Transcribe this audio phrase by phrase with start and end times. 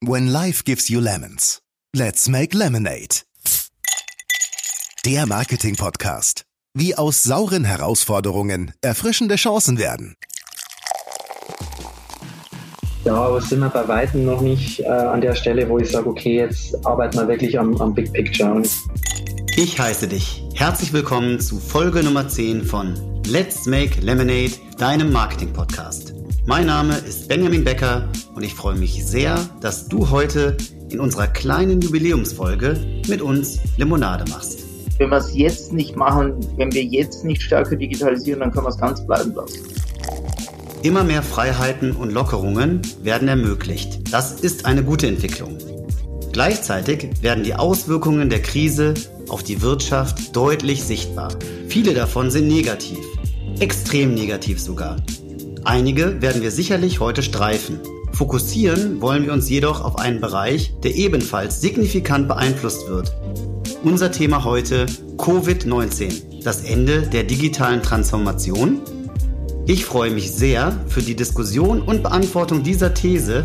[0.00, 1.60] When life gives you lemons,
[1.92, 3.24] let's make lemonade.
[5.04, 6.44] Der Marketing-Podcast.
[6.72, 10.14] Wie aus sauren Herausforderungen erfrischende Chancen werden.
[13.04, 16.08] Ja, aber sind wir bei Weitem noch nicht äh, an der Stelle, wo ich sage,
[16.08, 18.62] okay, jetzt arbeiten wir wirklich am, am Big Picture.
[19.56, 20.44] Ich heiße dich.
[20.54, 22.94] Herzlich willkommen zu Folge Nummer 10 von
[23.26, 26.14] Let's Make Lemonade, deinem Marketing-Podcast.
[26.46, 28.08] Mein Name ist Benjamin Becker
[28.38, 30.56] und ich freue mich sehr, dass du heute
[30.90, 32.78] in unserer kleinen Jubiläumsfolge
[33.08, 34.60] mit uns Limonade machst.
[34.98, 38.70] Wenn wir es jetzt nicht machen, wenn wir jetzt nicht stärker digitalisieren, dann können wir
[38.70, 39.58] es ganz bleiben lassen.
[40.84, 44.14] Immer mehr Freiheiten und Lockerungen werden ermöglicht.
[44.14, 45.58] Das ist eine gute Entwicklung.
[46.30, 48.94] Gleichzeitig werden die Auswirkungen der Krise
[49.28, 51.30] auf die Wirtschaft deutlich sichtbar.
[51.66, 53.04] Viele davon sind negativ,
[53.58, 54.94] extrem negativ sogar.
[55.64, 57.80] Einige werden wir sicherlich heute streifen.
[58.12, 63.12] Fokussieren wollen wir uns jedoch auf einen Bereich, der ebenfalls signifikant beeinflusst wird.
[63.84, 68.80] Unser Thema heute Covid-19, das Ende der digitalen Transformation.
[69.66, 73.42] Ich freue mich sehr, für die Diskussion und Beantwortung dieser These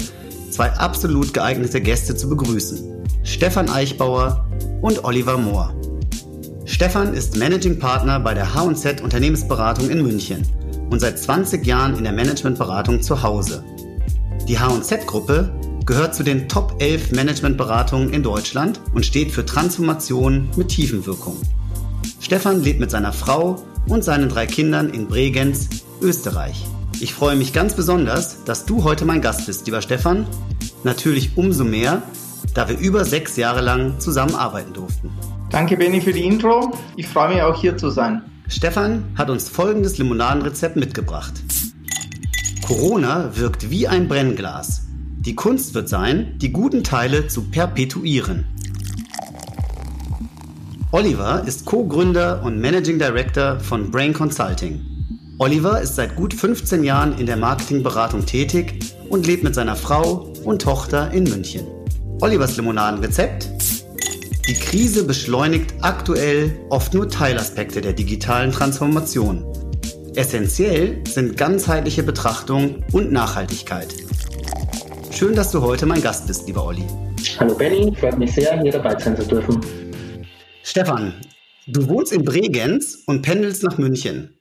[0.50, 3.04] zwei absolut geeignete Gäste zu begrüßen.
[3.24, 4.48] Stefan Eichbauer
[4.82, 5.74] und Oliver Mohr.
[6.66, 10.44] Stefan ist Managing Partner bei der H&Z Unternehmensberatung in München
[10.90, 13.64] und seit 20 Jahren in der Managementberatung zu Hause.
[14.48, 15.54] Die H&Z-Gruppe
[15.86, 21.38] gehört zu den Top 11 Managementberatungen in Deutschland und steht für Transformation mit Tiefenwirkung.
[22.20, 25.70] Stefan lebt mit seiner Frau und seinen drei Kindern in Bregenz,
[26.02, 26.66] Österreich.
[27.00, 30.28] Ich freue mich ganz besonders, dass du heute mein Gast bist, lieber Stefan.
[30.84, 32.04] Natürlich umso mehr,
[32.54, 35.10] da wir über sechs Jahre lang zusammenarbeiten durften.
[35.52, 36.74] Danke, Benny, für die Intro.
[36.98, 38.24] Ich freue mich auch hier zu sein.
[38.50, 41.34] Stefan hat uns folgendes Limonadenrezept mitgebracht.
[42.66, 44.84] Corona wirkt wie ein Brennglas.
[45.20, 48.46] Die Kunst wird sein, die guten Teile zu perpetuieren.
[50.92, 54.82] Oliver ist Co-Gründer und Managing Director von Brain Consulting.
[55.40, 60.34] Oliver ist seit gut 15 Jahren in der Marketingberatung tätig und lebt mit seiner Frau
[60.44, 61.68] und Tochter in München.
[62.22, 63.50] Olivers Limonadenrezept
[64.48, 69.46] die Krise beschleunigt aktuell oft nur Teilaspekte der digitalen Transformation.
[70.16, 73.96] Essentiell sind ganzheitliche Betrachtung und Nachhaltigkeit.
[75.12, 76.84] Schön, dass du heute mein Gast bist, lieber Olli.
[77.40, 79.60] Hallo Benny, freut mich sehr, hier dabei sein zu dürfen.
[80.62, 81.16] Stefan,
[81.66, 84.38] du wohnst in Bregenz und pendelst nach München.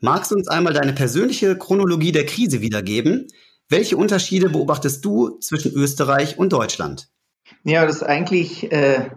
[0.00, 3.28] Magst du uns einmal deine persönliche Chronologie der Krise wiedergeben?
[3.70, 7.08] Welche Unterschiede beobachtest du zwischen Österreich und Deutschland?
[7.64, 9.08] Ja, das ist eigentlich äh,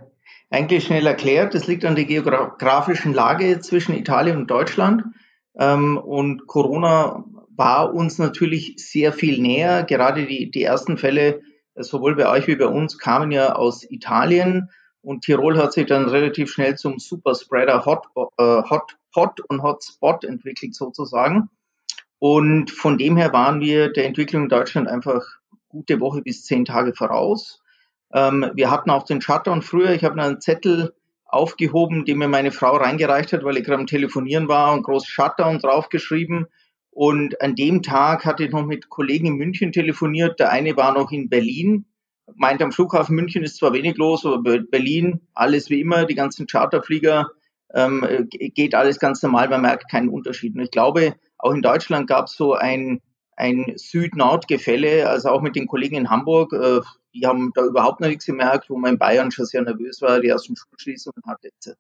[0.50, 1.54] eigentlich schnell erklärt.
[1.54, 5.04] Das liegt an der geografischen Lage zwischen Italien und Deutschland.
[5.58, 7.26] Ähm, und Corona
[7.56, 9.84] war uns natürlich sehr viel näher.
[9.84, 11.42] Gerade die, die ersten Fälle,
[11.76, 14.70] äh, sowohl bei euch wie bei uns, kamen ja aus Italien.
[15.02, 18.06] Und Tirol hat sich dann relativ schnell zum Superspreader Hot,
[18.38, 21.50] äh, Hotpot und Hotspot entwickelt sozusagen.
[22.20, 25.26] Und von dem her waren wir der Entwicklung in Deutschland einfach
[25.70, 27.62] gute Woche bis zehn Tage voraus.
[28.14, 29.92] Ähm, wir hatten auch den Shutdown früher.
[29.92, 30.94] Ich habe einen Zettel
[31.32, 35.08] aufgehoben, den mir meine Frau reingereicht hat, weil ich gerade am Telefonieren war und groß
[35.08, 36.48] Shutdown draufgeschrieben.
[36.92, 40.40] Und an dem Tag hatte ich noch mit Kollegen in München telefoniert.
[40.40, 41.86] Der eine war noch in Berlin,
[42.36, 46.48] meint am Flughafen München ist zwar wenig los, aber Berlin alles wie immer, die ganzen
[46.48, 47.30] Charterflieger
[47.74, 50.56] ähm, geht alles ganz normal, man merkt keinen Unterschied.
[50.56, 53.02] Und ich glaube, auch in Deutschland gab es so ein,
[53.42, 56.54] ein Süd-Nord-Gefälle, also auch mit den Kollegen in Hamburg.
[56.54, 56.82] Äh,
[57.14, 60.20] die haben da überhaupt noch nichts gemerkt, wo man in Bayern schon sehr nervös war,
[60.20, 61.76] die ersten Schulschließungen hatte etc.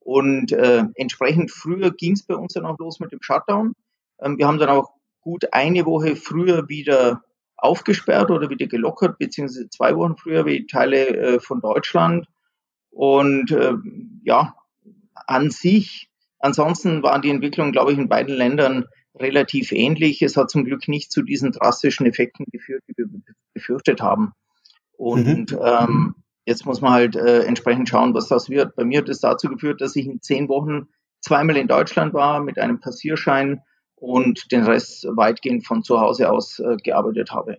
[0.00, 3.74] Und äh, entsprechend früher ging es bei uns dann auch los mit dem Shutdown.
[4.20, 4.90] Ähm, wir haben dann auch
[5.22, 7.24] gut eine Woche früher wieder
[7.56, 12.26] aufgesperrt oder wieder gelockert, beziehungsweise zwei Wochen früher wie Teile äh, von Deutschland.
[12.90, 13.72] Und äh,
[14.22, 14.54] ja,
[15.26, 18.84] an sich, ansonsten waren die Entwicklungen, glaube ich, in beiden Ländern
[19.14, 20.22] relativ ähnlich.
[20.22, 23.08] Es hat zum Glück nicht zu diesen drastischen Effekten geführt, die wir
[23.52, 24.32] befürchtet haben.
[24.96, 25.58] Und mhm.
[25.62, 26.14] ähm,
[26.46, 28.76] jetzt muss man halt äh, entsprechend schauen, was das wird.
[28.76, 30.88] Bei mir hat es dazu geführt, dass ich in zehn Wochen
[31.20, 33.62] zweimal in Deutschland war mit einem Passierschein
[33.96, 37.58] und den Rest weitgehend von zu Hause aus äh, gearbeitet habe.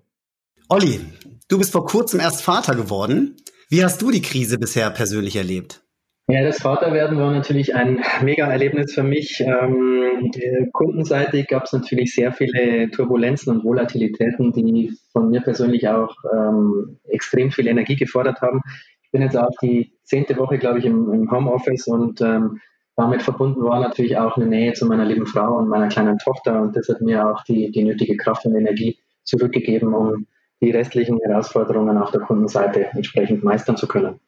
[0.69, 0.99] Olli,
[1.47, 3.37] du bist vor kurzem erst Vater geworden.
[3.69, 5.84] Wie hast du die Krise bisher persönlich erlebt?
[6.27, 9.41] Ja, das Vaterwerden war natürlich ein mega Erlebnis für mich.
[9.41, 10.31] Ähm,
[10.73, 16.97] kundenseitig gab es natürlich sehr viele Turbulenzen und Volatilitäten, die von mir persönlich auch ähm,
[17.09, 18.61] extrem viel Energie gefordert haben.
[19.03, 22.59] Ich bin jetzt auch die zehnte Woche, glaube ich, im, im Homeoffice und ähm,
[22.95, 26.59] damit verbunden war natürlich auch eine Nähe zu meiner lieben Frau und meiner kleinen Tochter
[26.59, 30.25] und das hat mir auch die, die nötige Kraft und Energie zurückgegeben, um
[30.61, 34.19] die restlichen Herausforderungen auf der Kundenseite entsprechend meistern zu können.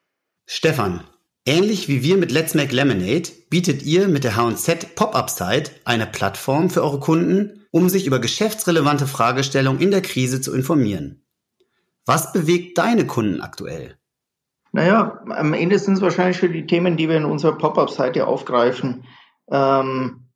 [0.46, 1.02] Stefan,
[1.48, 6.06] ähnlich wie wir mit Let's Make Lemonade bietet ihr mit der H&Z Pop-Up Site eine
[6.06, 11.24] Plattform für eure Kunden, um sich über geschäftsrelevante Fragestellungen in der Krise zu informieren.
[12.06, 13.98] Was bewegt deine Kunden aktuell?
[14.74, 19.06] Naja, am Ende sind es wahrscheinlich schon die Themen, die wir in unserer Pop-up-Seite aufgreifen.
[19.50, 20.28] Ähm,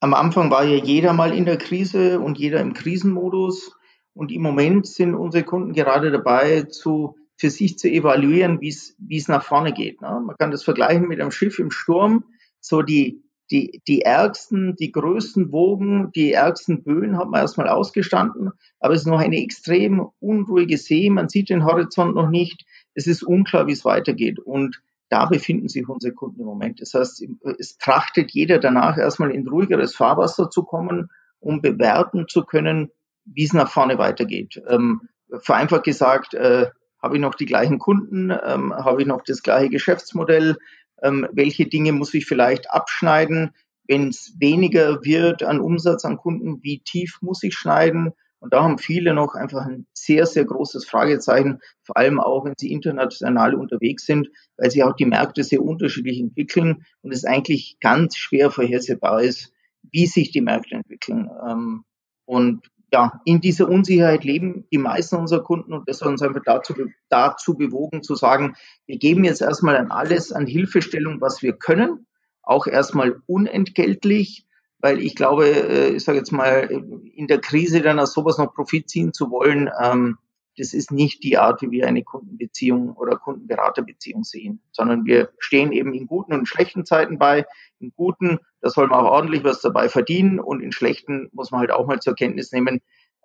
[0.00, 3.72] am Anfang war ja jeder mal in der Krise und jeder im Krisenmodus.
[4.12, 8.94] Und im Moment sind unsere Kunden gerade dabei, zu, für sich zu evaluieren, wie es
[8.98, 10.02] wie es nach vorne geht.
[10.02, 10.22] Ne?
[10.26, 12.24] Man kann das vergleichen mit einem Schiff im Sturm.
[12.60, 18.50] So die, die, die ärgsten, die größten Wogen, die ärgsten Böen hat man erstmal ausgestanden.
[18.78, 21.08] Aber es ist noch eine extrem unruhige See.
[21.08, 22.66] Man sieht den Horizont noch nicht.
[22.92, 24.38] Es ist unklar, wie es weitergeht.
[24.38, 26.82] Und da befinden sich unsere Kunden im Moment.
[26.82, 27.24] Das heißt,
[27.58, 31.08] es trachtet jeder danach, erstmal in ruhigeres Fahrwasser zu kommen,
[31.38, 32.90] um bewerten zu können,
[33.24, 34.62] wie es nach vorne weitergeht.
[34.68, 35.08] Ähm,
[35.40, 36.66] vereinfacht gesagt, äh,
[37.02, 40.58] habe ich noch die gleichen Kunden, ähm, habe ich noch das gleiche Geschäftsmodell,
[41.02, 43.52] ähm, welche Dinge muss ich vielleicht abschneiden,
[43.88, 48.12] wenn es weniger wird an Umsatz an Kunden, wie tief muss ich schneiden?
[48.38, 52.54] Und da haben viele noch einfach ein sehr, sehr großes Fragezeichen, vor allem auch, wenn
[52.56, 57.76] sie international unterwegs sind, weil sich auch die Märkte sehr unterschiedlich entwickeln und es eigentlich
[57.80, 59.52] ganz schwer vorhersehbar ist,
[59.90, 61.28] wie sich die Märkte entwickeln.
[61.46, 61.84] Ähm,
[62.24, 66.42] und ja, in dieser Unsicherheit leben die meisten unserer Kunden und das hat uns einfach
[66.44, 66.74] dazu,
[67.08, 68.56] dazu bewogen zu sagen,
[68.86, 72.06] wir geben jetzt erstmal an alles an Hilfestellung, was wir können,
[72.42, 74.46] auch erstmal unentgeltlich,
[74.80, 76.68] weil ich glaube, äh, ich sage jetzt mal,
[77.14, 80.18] in der Krise dann aus sowas noch Profit ziehen zu wollen, ähm,
[80.56, 85.72] das ist nicht die Art, wie wir eine Kundenbeziehung oder Kundenberaterbeziehung sehen, sondern wir stehen
[85.72, 87.46] eben in guten und schlechten Zeiten bei.
[87.78, 91.60] In guten, da soll man auch ordentlich was dabei verdienen und in schlechten muss man
[91.60, 92.80] halt auch mal zur Kenntnis nehmen,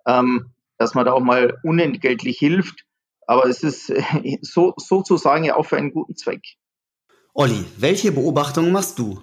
[0.06, 2.86] ähm, dass man da auch mal unentgeltlich hilft.
[3.26, 3.92] Aber es ist
[4.42, 6.42] so, sozusagen ja auch für einen guten Zweck.
[7.34, 9.20] Olli, welche Beobachtungen machst du?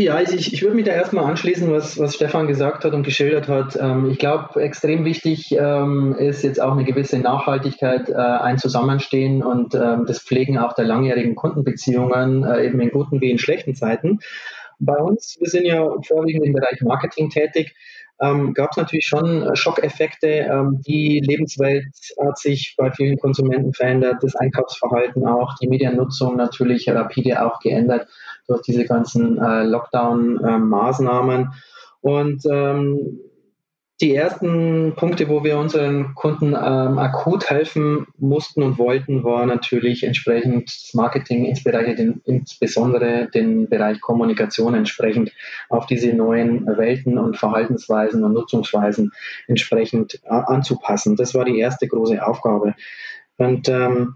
[0.00, 3.48] Ja, ich, ich würde mich da erstmal anschließen, was, was Stefan gesagt hat und geschildert
[3.48, 3.76] hat.
[3.78, 9.42] Ähm, ich glaube, extrem wichtig ähm, ist jetzt auch eine gewisse Nachhaltigkeit, äh, ein Zusammenstehen
[9.42, 13.74] und ähm, das Pflegen auch der langjährigen Kundenbeziehungen, äh, eben in guten wie in schlechten
[13.74, 14.20] Zeiten.
[14.78, 17.74] Bei uns, wir sind ja vorwiegend im Bereich Marketing tätig,
[18.18, 20.72] gab es natürlich schon Schockeffekte.
[20.86, 21.86] Die Lebenswelt
[22.18, 28.08] hat sich bei vielen Konsumenten verändert, das Einkaufsverhalten auch, die Mediennutzung natürlich rapide auch geändert
[28.50, 31.52] durch diese ganzen äh, Lockdown-Maßnahmen.
[32.00, 33.20] Und ähm,
[34.00, 40.04] die ersten Punkte, wo wir unseren Kunden ähm, akut helfen mussten und wollten, war natürlich
[40.04, 45.32] entsprechend das Marketing, insbesondere den, insbesondere den Bereich Kommunikation entsprechend
[45.68, 49.12] auf diese neuen Welten und Verhaltensweisen und Nutzungsweisen
[49.46, 51.16] entsprechend äh, anzupassen.
[51.16, 52.74] Das war die erste große Aufgabe.
[53.36, 54.14] Und ähm,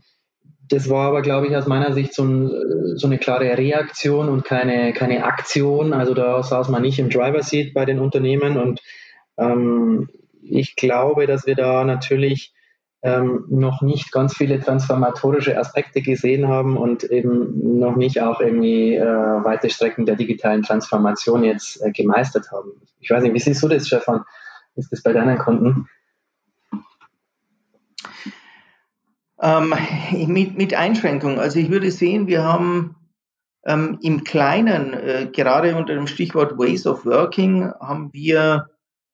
[0.68, 4.44] das war aber, glaube ich, aus meiner Sicht so, ein, so, eine klare Reaktion und
[4.44, 5.92] keine, keine Aktion.
[5.92, 8.56] Also da saß man nicht im Driver Seat bei den Unternehmen.
[8.56, 8.80] Und
[9.36, 10.08] ähm,
[10.42, 12.54] ich glaube, dass wir da natürlich
[13.02, 18.94] ähm, noch nicht ganz viele transformatorische Aspekte gesehen haben und eben noch nicht auch irgendwie
[18.94, 22.72] äh, weite Strecken der digitalen Transformation jetzt äh, gemeistert haben.
[23.00, 24.24] Ich weiß nicht, wie siehst du das, Stefan?
[24.76, 25.88] Ist das bei deinen Kunden?
[29.44, 29.74] Ähm,
[30.26, 31.38] mit, mit Einschränkungen.
[31.38, 32.96] Also ich würde sehen, wir haben
[33.66, 38.70] ähm, im Kleinen, äh, gerade unter dem Stichwort Ways of Working, haben wir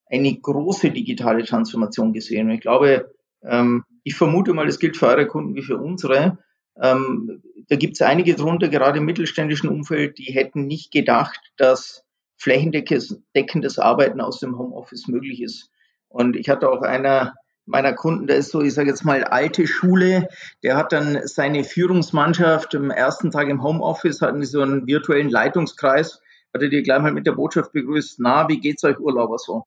[0.07, 2.47] eine große digitale Transformation gesehen.
[2.47, 3.13] Und ich glaube,
[3.43, 6.39] ähm, ich vermute mal, das gilt für eure Kunden wie für unsere.
[6.81, 12.05] Ähm, da gibt es einige drunter, gerade im mittelständischen Umfeld, die hätten nicht gedacht, dass
[12.37, 15.71] flächendeckendes Arbeiten aus dem Homeoffice möglich ist.
[16.09, 17.35] Und ich hatte auch einer
[17.71, 20.29] meiner Kunden, der ist so, ich sage jetzt mal, alte Schule.
[20.63, 25.31] Der hat dann seine Führungsmannschaft am ersten Tag im Homeoffice, hatten die so einen virtuellen
[25.31, 26.21] Leitungskreis,
[26.55, 29.65] hatte die gleich mal mit der Botschaft begrüßt, na, wie geht's euch Urlauber so?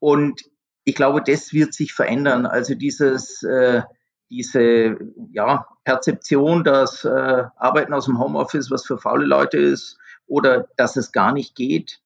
[0.00, 0.42] Und
[0.84, 2.46] ich glaube, das wird sich verändern.
[2.46, 3.82] Also dieses, äh,
[4.30, 4.96] diese
[5.32, 10.96] ja, Perzeption, dass äh, Arbeiten aus dem Homeoffice was für faule Leute ist oder dass
[10.96, 12.00] es gar nicht geht.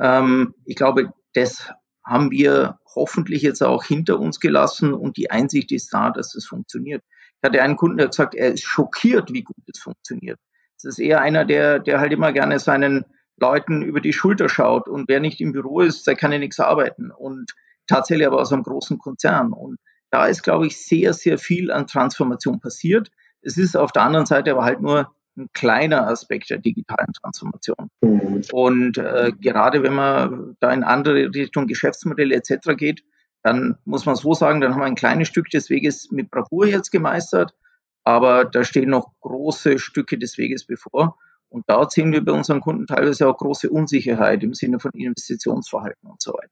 [0.00, 1.70] Ähm, ich glaube, das
[2.04, 6.46] haben wir hoffentlich jetzt auch hinter uns gelassen und die Einsicht ist da, dass es
[6.46, 7.02] funktioniert.
[7.40, 10.38] Ich hatte einen Kunden, der gesagt, er ist schockiert, wie gut es funktioniert.
[10.76, 13.04] Es ist eher einer, der, der halt immer gerne seinen
[13.36, 16.60] Leuten über die Schulter schaut und wer nicht im Büro ist, der kann ja nichts
[16.60, 17.52] arbeiten und
[17.86, 19.52] tatsächlich aber aus einem großen Konzern.
[19.52, 19.78] Und
[20.10, 23.10] da ist, glaube ich, sehr, sehr viel an Transformation passiert.
[23.42, 27.90] Es ist auf der anderen Seite aber halt nur ein kleiner Aspekt der digitalen Transformation.
[28.00, 28.42] Mhm.
[28.52, 32.76] Und äh, gerade wenn man da in andere Richtung Geschäftsmodelle etc.
[32.76, 33.02] geht,
[33.42, 36.66] dann muss man so sagen, dann haben wir ein kleines Stück des Weges mit Bravour
[36.66, 37.54] jetzt gemeistert,
[38.02, 41.18] aber da stehen noch große Stücke des Weges bevor.
[41.50, 46.08] Und da sehen wir bei unseren Kunden teilweise auch große Unsicherheit im Sinne von Investitionsverhalten
[46.08, 46.50] und so weiter.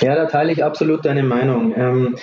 [0.00, 1.74] Ja, da teile ich absolut deine Meinung.
[1.76, 2.16] Ähm,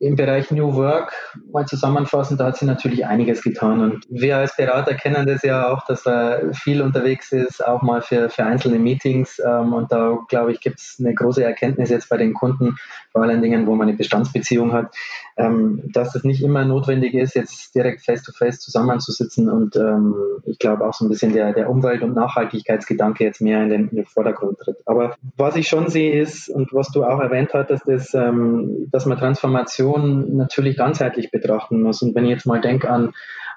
[0.00, 1.12] im Bereich New Work
[1.50, 3.80] mal zusammenfassen, da hat sie natürlich einiges getan.
[3.80, 8.00] Und wir als Berater kennen das ja auch, dass er viel unterwegs ist, auch mal
[8.00, 9.40] für, für einzelne Meetings.
[9.44, 12.76] Ähm, und da, glaube ich, gibt es eine große Erkenntnis jetzt bei den Kunden,
[13.10, 14.94] vor allen Dingen, wo man eine Bestandsbeziehung hat,
[15.36, 19.50] ähm, dass es nicht immer notwendig ist, jetzt direkt face-to-face zusammenzusitzen.
[19.50, 20.14] Und ähm,
[20.44, 23.88] ich glaube auch so ein bisschen der, der Umwelt- und Nachhaltigkeitsgedanke jetzt mehr in den,
[23.88, 24.76] in den, Vordergrund tritt.
[24.86, 29.18] Aber was ich schon sehe ist, und was du auch erwähnt hattest, ist, dass man
[29.18, 32.02] Transformation Organisation natürlich ganzheitlich betrachten muss.
[32.02, 33.12] Und wenn ich jetzt mal denke an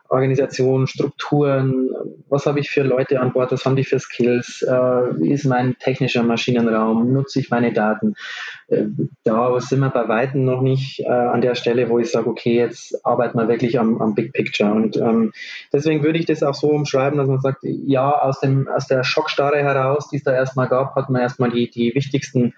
[0.09, 1.89] Organisation, Strukturen,
[2.27, 5.45] was habe ich für Leute an Bord, was haben die für Skills, äh, wie ist
[5.45, 8.15] mein technischer Maschinenraum, nutze ich meine Daten.
[8.67, 8.87] Äh,
[9.23, 12.57] da sind wir bei Weitem noch nicht äh, an der Stelle, wo ich sage, okay,
[12.57, 14.73] jetzt arbeiten wir wirklich am, am Big Picture.
[14.73, 15.31] Und ähm,
[15.71, 19.05] deswegen würde ich das auch so umschreiben, dass man sagt, ja, aus, dem, aus der
[19.05, 22.53] Schockstarre heraus, die es da erstmal gab, hat man erstmal die, die wichtigsten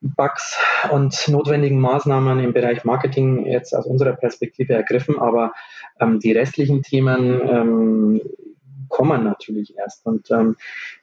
[0.00, 0.58] Bugs
[0.90, 5.52] und notwendigen Maßnahmen im Bereich Marketing jetzt aus unserer Perspektive ergriffen, aber
[6.00, 8.20] ähm, die restlichen Themen ähm,
[8.88, 10.04] kommen natürlich erst.
[10.04, 10.56] Und ähm,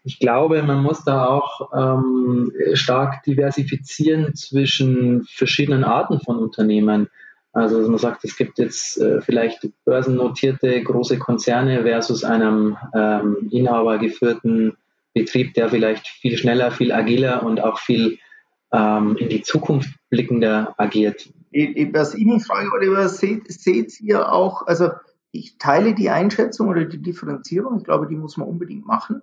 [0.03, 7.09] ich glaube, man muss da auch ähm, stark diversifizieren zwischen verschiedenen Arten von Unternehmen.
[7.53, 14.77] Also man sagt, es gibt jetzt äh, vielleicht börsennotierte große Konzerne versus einem ähm, inhabergeführten
[15.13, 18.19] Betrieb, der vielleicht viel schneller, viel agiler und auch viel
[18.71, 21.29] ähm, in die Zukunft blickender agiert.
[21.91, 24.91] Was ich mich frage, Oliver, seht, seht ihr auch, also
[25.31, 29.21] ich teile die Einschätzung oder die Differenzierung, ich glaube, die muss man unbedingt machen,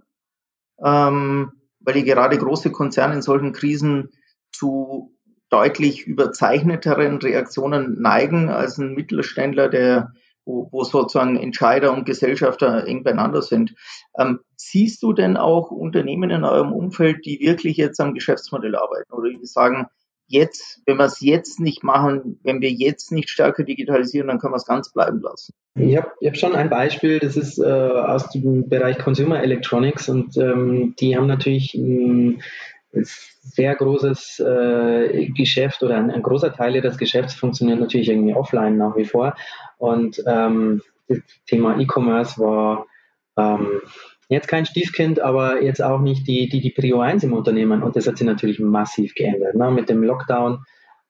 [0.82, 4.10] ähm, weil die gerade große Konzerne in solchen Krisen
[4.52, 5.14] zu
[5.50, 10.12] deutlich überzeichneteren Reaktionen neigen als ein Mittelständler, der
[10.44, 13.74] wo, wo sozusagen Entscheider und Gesellschafter eng beieinander sind.
[14.18, 19.12] Ähm, siehst du denn auch Unternehmen in eurem Umfeld, die wirklich jetzt am Geschäftsmodell arbeiten
[19.12, 19.86] oder die sagen,
[20.26, 24.54] jetzt, wenn wir es jetzt nicht machen, wenn wir jetzt nicht stärker digitalisieren, dann können
[24.54, 25.52] wir es ganz bleiben lassen?
[25.76, 30.36] Ich habe hab schon ein Beispiel, das ist äh, aus dem Bereich Consumer Electronics und
[30.36, 32.40] ähm, die haben natürlich ein
[33.02, 38.76] sehr großes äh, Geschäft oder ein, ein, großer Teil des Geschäfts funktioniert natürlich irgendwie offline
[38.76, 39.34] nach wie vor.
[39.84, 42.86] Und ähm, das Thema E-Commerce war
[43.36, 43.82] ähm,
[44.30, 47.82] jetzt kein Stiefkind, aber jetzt auch nicht die, die, die Prio 1 im Unternehmen.
[47.82, 49.54] Und das hat sich natürlich massiv geändert.
[49.54, 49.70] Ne?
[49.70, 50.64] Mit dem Lockdown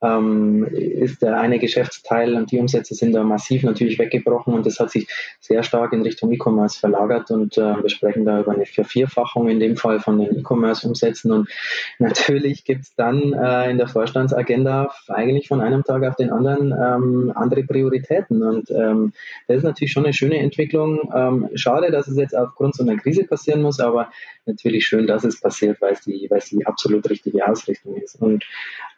[0.04, 4.78] ähm, ist der eine Geschäftsteil und die Umsätze sind da massiv natürlich weggebrochen und das
[4.78, 5.08] hat sich
[5.40, 9.61] sehr stark in Richtung E-Commerce verlagert und äh, wir sprechen da über eine Vervierfachung in
[9.61, 11.49] dem Fall von den E-Commerce-Umsätzen und
[11.99, 16.73] natürlich gibt es dann äh, in der Vorstandsagenda eigentlich von einem Tag auf den anderen
[16.73, 19.12] ähm, andere Prioritäten und ähm,
[19.49, 21.11] das ist natürlich schon eine schöne Entwicklung.
[21.14, 24.11] Ähm, schade, dass es jetzt aufgrund so einer Krise passieren muss, aber
[24.46, 28.20] natürlich schön, dass es passiert, weil es die, die absolut richtige Ausrichtung ist.
[28.20, 28.44] Und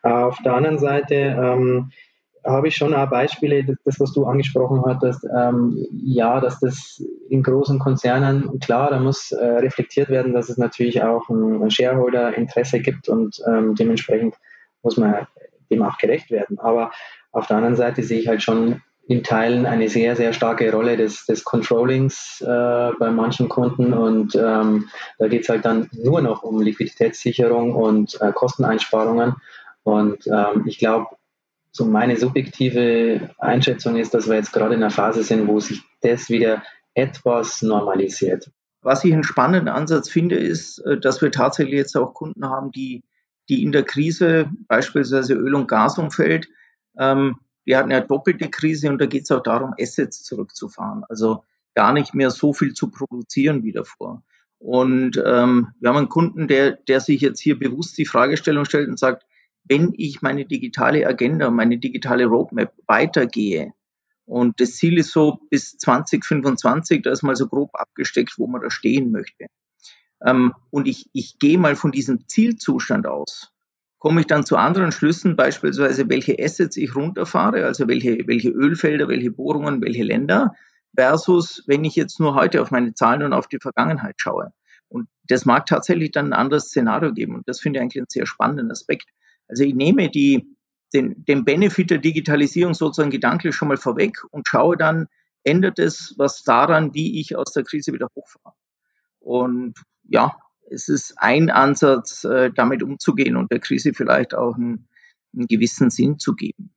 [0.03, 1.91] auf der anderen Seite ähm,
[2.45, 7.03] habe ich schon auch Beispiele, das, das was du angesprochen hattest, ähm, ja, dass das
[7.29, 12.81] in großen Konzernen, klar, da muss äh, reflektiert werden, dass es natürlich auch ein Shareholder-Interesse
[12.81, 14.37] gibt und ähm, dementsprechend
[14.83, 15.27] muss man
[15.71, 16.59] dem auch gerecht werden.
[16.61, 16.93] Aber
[17.33, 20.97] auf der anderen Seite sehe ich halt schon in Teilen eine sehr, sehr starke Rolle
[20.97, 24.89] des, des Controllings äh, bei manchen Kunden und ähm,
[25.19, 29.37] da geht es halt dann nur noch um Liquiditätssicherung und äh, Kosteneinsparungen
[29.87, 31.07] und ähm, ich glaube,
[31.71, 35.81] so meine subjektive Einschätzung ist, dass wir jetzt gerade in einer Phase sind, wo sich
[36.01, 36.65] das wieder
[36.95, 38.51] etwas normalisiert.
[38.83, 42.73] Was ich einen spannenden Ansatz finde, ist, äh, dass wir tatsächlich jetzt auch Kunden haben,
[42.73, 43.05] die,
[43.49, 46.49] die in der Krise, beispielsweise Öl- und Gasumfeld,
[46.99, 51.05] ähm, wir hatten ja doppelte Krise und da geht es auch darum, Assets zurückzufahren.
[51.09, 51.45] Also
[51.77, 54.25] gar nicht mehr so viel zu produzieren wie davor.
[54.59, 58.89] Und ähm, wir haben einen Kunden, der, der sich jetzt hier bewusst die Fragestellung stellt
[58.89, 59.25] und sagt,
[59.69, 63.73] wenn ich meine digitale Agenda, meine digitale Roadmap weitergehe,
[64.27, 68.61] und das Ziel ist so bis 2025, da ist mal so grob abgesteckt, wo man
[68.61, 69.47] da stehen möchte.
[70.25, 73.53] Ähm, und ich, ich gehe mal von diesem Zielzustand aus,
[73.99, 79.09] komme ich dann zu anderen Schlüssen, beispielsweise welche Assets ich runterfahre, also welche, welche Ölfelder,
[79.09, 80.53] welche Bohrungen, welche Länder,
[80.97, 84.53] versus wenn ich jetzt nur heute auf meine Zahlen und auf die Vergangenheit schaue.
[84.89, 87.35] Und das mag tatsächlich dann ein anderes Szenario geben.
[87.35, 89.09] Und das finde ich eigentlich einen sehr spannenden Aspekt.
[89.49, 90.57] Also ich nehme die,
[90.93, 95.09] den, den Benefit der Digitalisierung sozusagen gedanklich schon mal vorweg und schaue dann,
[95.45, 98.55] ändert es was daran, wie ich aus der Krise wieder hochfahre.
[99.21, 99.75] Und
[100.05, 100.37] ja,
[100.71, 104.89] es ist ein Ansatz, äh, damit umzugehen und der Krise vielleicht auch ein,
[105.35, 106.73] einen gewissen Sinn zu geben.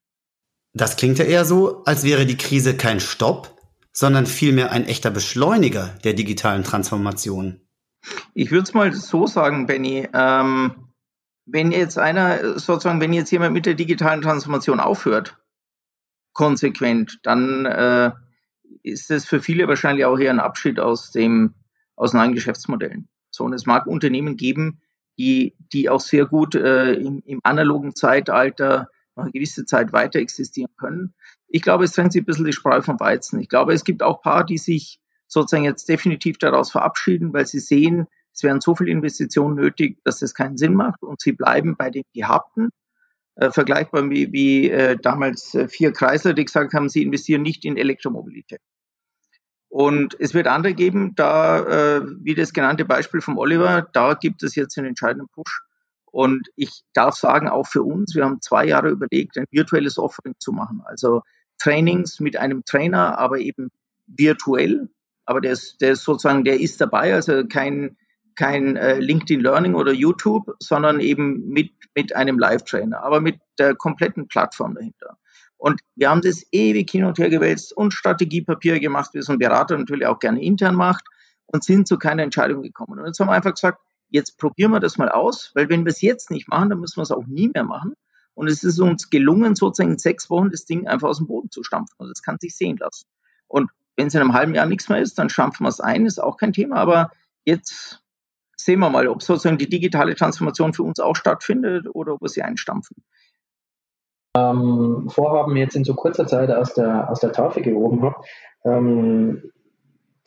[0.74, 3.56] Das klingt ja eher so, als wäre die Krise kein Stopp,
[3.92, 7.62] sondern vielmehr ein echter Beschleuniger der digitalen Transformation.
[8.34, 10.08] Ich würde es mal so sagen, Benny.
[10.14, 10.89] Ähm,
[11.52, 15.38] wenn jetzt einer sozusagen, wenn jetzt jemand mit der digitalen Transformation aufhört,
[16.34, 18.12] konsequent, dann äh,
[18.84, 21.56] ist es für viele wahrscheinlich auch eher ein Abschied aus dem
[21.96, 23.10] aus neuen Geschäftsmodellen.
[23.30, 24.82] So und es mag Unternehmen geben,
[25.18, 30.20] die die auch sehr gut äh, im, im analogen Zeitalter noch eine gewisse Zeit weiter
[30.20, 31.14] existieren können.
[31.48, 33.40] Ich glaube, es trennt sich ein bisschen die Spreu vom Weizen.
[33.40, 37.60] Ich glaube, es gibt auch paar, die sich sozusagen jetzt definitiv daraus verabschieden, weil sie
[37.60, 38.08] sehen,
[38.40, 41.90] es wären so viele Investitionen nötig, dass es keinen Sinn macht und sie bleiben bei
[41.90, 42.70] den Gehabten.
[43.36, 47.66] Äh, vergleichbar wie, wie äh, damals äh, vier Kreisler, die gesagt haben, sie investieren nicht
[47.66, 48.62] in Elektromobilität.
[49.68, 54.42] Und es wird andere geben, da, äh, wie das genannte Beispiel vom Oliver, da gibt
[54.42, 55.62] es jetzt einen entscheidenden Push.
[56.06, 60.36] Und ich darf sagen, auch für uns, wir haben zwei Jahre überlegt, ein virtuelles Offering
[60.40, 60.82] zu machen.
[60.86, 61.24] Also
[61.60, 63.70] Trainings mit einem Trainer, aber eben
[64.08, 64.90] virtuell.
[65.26, 67.98] Aber der ist, der ist sozusagen, der ist dabei, also kein,
[68.40, 73.76] kein äh, LinkedIn Learning oder YouTube, sondern eben mit, mit einem Live-Trainer, aber mit der
[73.76, 75.18] kompletten Plattform dahinter.
[75.58, 79.40] Und wir haben das ewig hin und her gewälzt und Strategiepapier gemacht, wie es ein
[79.40, 81.04] Berater natürlich auch gerne intern macht
[81.48, 82.98] und sind zu keiner Entscheidung gekommen.
[82.98, 85.92] Und jetzt haben wir einfach gesagt, jetzt probieren wir das mal aus, weil wenn wir
[85.92, 87.94] es jetzt nicht machen, dann müssen wir es auch nie mehr machen.
[88.36, 91.52] Und es ist uns gelungen, sozusagen in sechs Wochen das Ding einfach aus dem Boden
[91.52, 91.96] zu stampfen.
[92.00, 93.06] Also das kann sich sehen lassen.
[93.50, 96.06] Und wenn es in einem halben Jahr nichts mehr ist, dann stampfen wir es ein,
[96.06, 96.78] ist auch kein Thema.
[96.78, 97.12] Aber
[97.44, 98.02] jetzt
[98.64, 102.30] sehen wir mal, ob sozusagen die digitale Transformation für uns auch stattfindet oder ob wir
[102.30, 102.98] sie einstampfen.
[104.36, 108.16] Ähm, Vorhaben jetzt in so kurzer Zeit aus der, aus der Tafel gehoben habe,
[108.66, 109.52] ähm,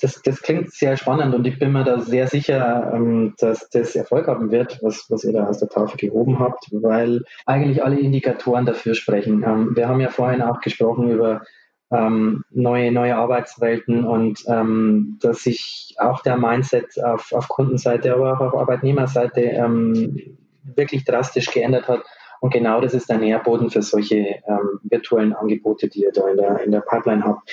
[0.03, 3.95] das, das klingt sehr spannend und ich bin mir da sehr sicher, ähm, dass das
[3.95, 8.01] Erfolg haben wird, was, was ihr da aus der Tafel gehoben habt, weil eigentlich alle
[8.01, 9.45] Indikatoren dafür sprechen.
[9.47, 11.43] Ähm, wir haben ja vorhin auch gesprochen über
[11.92, 18.33] ähm, neue, neue Arbeitswelten und ähm, dass sich auch der Mindset auf, auf Kundenseite, aber
[18.33, 22.02] auch auf Arbeitnehmerseite ähm, wirklich drastisch geändert hat.
[22.40, 26.37] Und genau das ist der Nährboden für solche ähm, virtuellen Angebote, die ihr da in
[26.37, 27.48] der, in der Pipeline habt.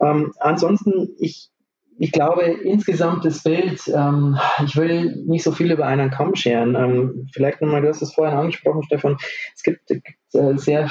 [0.00, 1.50] Ähm, ansonsten, ich,
[1.98, 7.28] ich glaube, insgesamt das Bild, ähm, ich will nicht so viel über einen Kamm scheren.
[7.32, 9.16] Vielleicht nochmal, du hast es vorhin angesprochen, Stefan,
[9.54, 10.88] es gibt, gibt äh, sehr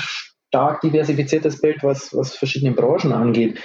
[0.49, 3.59] stark diversifiziertes Bild, was, was verschiedene Branchen angeht.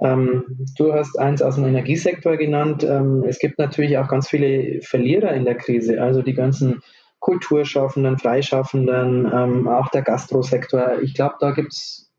[0.00, 2.82] Ähm, du hast eins aus dem Energiesektor genannt.
[2.82, 6.82] Ähm, es gibt natürlich auch ganz viele Verlierer in der Krise, also die ganzen
[7.20, 10.98] Kulturschaffenden, Freischaffenden, ähm, auch der Gastrosektor.
[11.02, 12.12] Ich glaube, da gibt es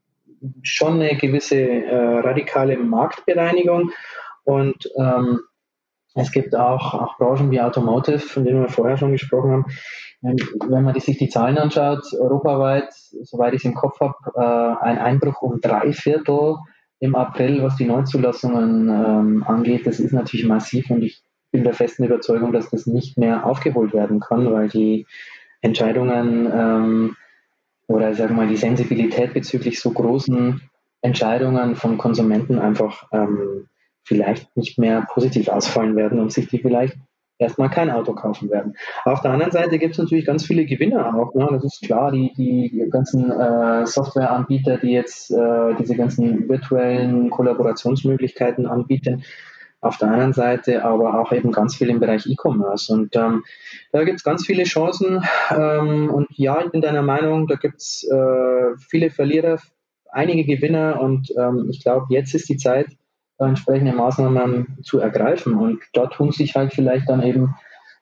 [0.63, 3.91] schon eine gewisse äh, radikale Marktbereinigung
[4.45, 5.41] und ähm,
[6.15, 9.65] es gibt auch, auch Branchen wie Automotive, von denen wir vorher schon gesprochen haben,
[10.25, 12.91] wenn man sich die Zahlen anschaut, europaweit,
[13.23, 16.57] soweit ich es im Kopf habe, äh, ein Einbruch um drei Viertel
[16.99, 21.73] im April, was die Neuzulassungen ähm, angeht, das ist natürlich massiv und ich bin der
[21.73, 25.05] festen Überzeugung, dass das nicht mehr aufgeholt werden kann, weil die
[25.61, 27.15] Entscheidungen ähm,
[27.87, 30.61] oder sagen wir mal die Sensibilität bezüglich so großen
[31.01, 33.67] Entscheidungen von Konsumenten einfach ähm,
[34.03, 36.97] vielleicht nicht mehr positiv ausfallen werden und sich die vielleicht
[37.37, 38.75] erstmal kein Auto kaufen werden.
[39.03, 41.33] Auf der anderen Seite gibt es natürlich ganz viele Gewinner auch.
[41.33, 41.47] Ne?
[41.51, 48.65] Das ist klar, die, die ganzen äh, Softwareanbieter, die jetzt äh, diese ganzen virtuellen Kollaborationsmöglichkeiten
[48.65, 49.23] anbieten.
[49.81, 52.91] Auf der anderen Seite aber auch eben ganz viel im Bereich E-Commerce.
[52.91, 53.43] Und ähm,
[53.91, 55.23] da gibt es ganz viele Chancen.
[55.51, 59.59] Ähm, und ja, ich bin deiner Meinung, da gibt es äh, viele Verlierer,
[60.11, 60.99] einige Gewinner.
[61.01, 62.87] Und ähm, ich glaube, jetzt ist die Zeit,
[63.39, 65.55] entsprechende Maßnahmen zu ergreifen.
[65.55, 67.55] Und dort tun sich halt vielleicht dann eben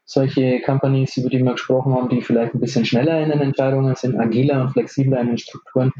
[0.05, 3.95] solche Companies, über die wir gesprochen haben, die vielleicht ein bisschen schneller in den Entscheidungen
[3.95, 5.93] sind, agiler und flexibler in den Strukturen,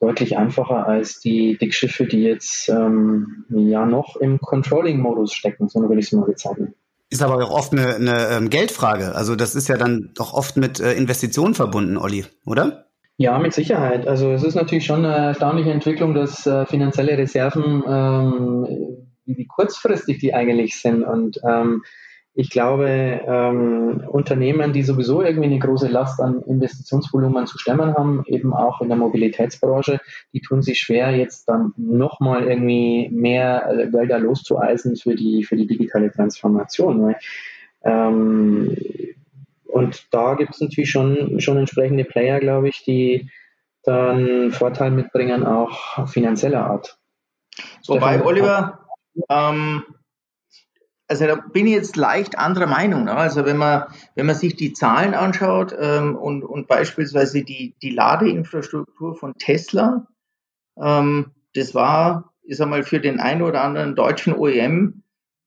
[0.00, 6.00] deutlich einfacher als die Dickschiffe, die jetzt ähm, ja noch im Controlling-Modus stecken, so würde
[6.00, 6.74] ich es mal bezeichnen.
[7.10, 9.14] Ist aber auch oft eine, eine ähm, Geldfrage.
[9.14, 12.89] Also das ist ja dann doch oft mit äh, Investitionen verbunden, Olli, oder?
[13.20, 14.06] Ja, mit Sicherheit.
[14.06, 18.66] Also es ist natürlich schon eine erstaunliche Entwicklung, dass äh, finanzielle Reserven, ähm,
[19.26, 21.02] wie kurzfristig die eigentlich sind.
[21.02, 21.82] Und ähm,
[22.32, 28.24] ich glaube, ähm, Unternehmen, die sowieso irgendwie eine große Last an Investitionsvolumen zu stemmen haben,
[28.24, 30.00] eben auch in der Mobilitätsbranche,
[30.32, 35.56] die tun sich schwer, jetzt dann nochmal irgendwie mehr äh, Gelder loszueisen für die, für
[35.56, 37.02] die digitale Transformation.
[37.02, 37.16] Weil,
[37.84, 38.74] ähm,
[39.72, 43.30] und da gibt es natürlich schon, schon entsprechende Player, glaube ich, die
[43.82, 46.98] dann Vorteil mitbringen, auch finanzieller Art.
[47.86, 48.86] Wobei, Oliver,
[49.28, 49.82] ähm,
[51.08, 53.04] also da bin ich jetzt leicht anderer Meinung.
[53.04, 53.14] Ne?
[53.14, 57.90] Also wenn man, wenn man sich die Zahlen anschaut ähm, und, und beispielsweise die, die
[57.90, 60.06] Ladeinfrastruktur von Tesla,
[60.80, 65.02] ähm, das war, ist einmal für den einen oder anderen deutschen OEM,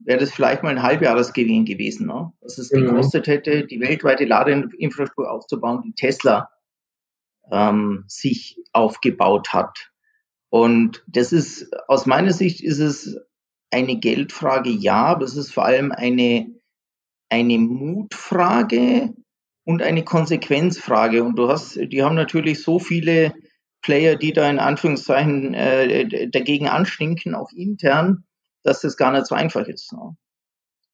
[0.06, 2.32] wäre das vielleicht mal ein Halbjahresgewinn gewesen, ne?
[2.42, 2.86] was es mhm.
[2.86, 6.50] gekostet hätte, die weltweite Ladeinfrastruktur aufzubauen, die Tesla
[7.52, 9.92] ähm, sich aufgebaut hat.
[10.50, 13.18] Und das ist, aus meiner Sicht ist es
[13.72, 16.48] eine Geldfrage, ja, aber es ist vor allem eine,
[17.30, 19.14] eine Mutfrage
[19.66, 21.24] und eine Konsequenzfrage.
[21.24, 23.34] Und du hast, die haben natürlich so viele
[23.82, 28.26] Player, die da in Anführungszeichen äh, dagegen anstinken, auch intern,
[28.64, 29.94] dass das gar nicht so einfach ist.
[29.94, 30.16] Ne?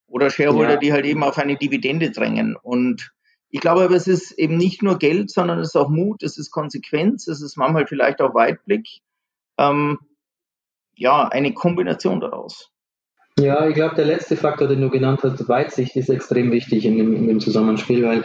[0.08, 0.78] Oder Shareholder, ja.
[0.78, 2.56] die halt eben auf eine Dividende drängen.
[2.56, 3.12] Und
[3.50, 6.38] ich glaube aber, es ist eben nicht nur Geld, sondern es ist auch Mut, es
[6.38, 8.88] ist Konsequenz, es ist manchmal vielleicht auch Weitblick.
[9.58, 10.00] Ähm,
[10.96, 12.72] ja, eine Kombination daraus.
[13.40, 16.98] Ja, ich glaube, der letzte Faktor, den du genannt hast, Weitsicht, ist extrem wichtig in
[16.98, 18.24] dem, in dem Zusammenspiel, weil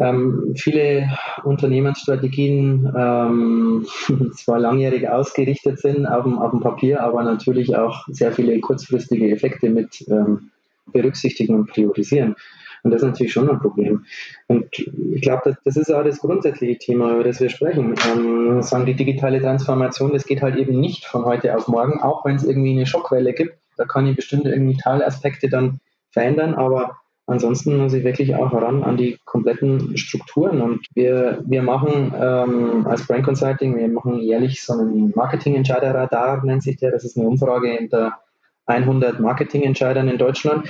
[0.00, 1.10] ähm, viele
[1.44, 3.86] Unternehmensstrategien ähm,
[4.34, 9.30] zwar langjährig ausgerichtet sind auf dem, auf dem Papier, aber natürlich auch sehr viele kurzfristige
[9.30, 10.50] Effekte mit ähm,
[10.86, 12.34] berücksichtigen und priorisieren.
[12.82, 14.06] Und das ist natürlich schon ein Problem.
[14.46, 14.66] Und
[15.12, 17.94] ich glaube, das, das, ist auch das grundsätzliche Thema, über das wir sprechen.
[18.10, 22.24] Ähm, sagen, die digitale Transformation, das geht halt eben nicht von heute auf morgen, auch
[22.24, 23.58] wenn es irgendwie eine Schockwelle gibt.
[23.76, 24.50] Da kann ich bestimmte
[24.82, 26.99] Teilaspekte dann verändern, aber
[27.30, 30.60] ansonsten muss ich wirklich auch ran an die kompletten Strukturen.
[30.60, 36.62] Und wir, wir machen ähm, als Brand Consulting, wir machen jährlich so einen Marketing-Entscheider-Radar, nennt
[36.62, 36.90] sich der.
[36.90, 38.18] Das ist eine Umfrage in der
[38.66, 40.68] 100 Marketingentscheidern in Deutschland.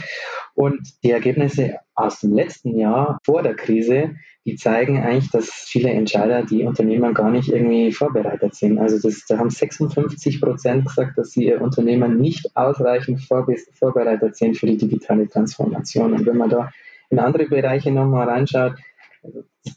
[0.61, 5.89] Und die Ergebnisse aus dem letzten Jahr vor der Krise, die zeigen eigentlich, dass viele
[5.89, 8.79] Entscheider, die Unternehmer gar nicht irgendwie vorbereitet sind.
[8.79, 14.59] Also das, da haben 56 Prozent gesagt, dass sie ihr Unternehmen nicht ausreichend vorbereitet sind
[14.59, 16.13] für die digitale Transformation.
[16.13, 16.71] Und wenn man da
[17.09, 18.75] in andere Bereiche nochmal reinschaut,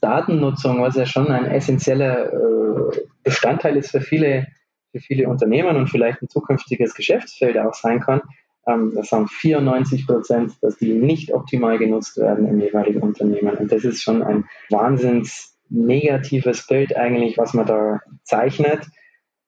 [0.02, 4.48] Datennutzung, was ja schon ein essentieller äh, Bestandteil ist für viele
[4.92, 8.20] für viele Unternehmen und vielleicht ein zukünftiges Geschäftsfeld auch sein kann,
[8.66, 13.56] das haben 94 Prozent, dass die nicht optimal genutzt werden im jeweiligen Unternehmen.
[13.56, 18.86] Und das ist schon ein wahnsinns negatives Bild eigentlich, was man da zeichnet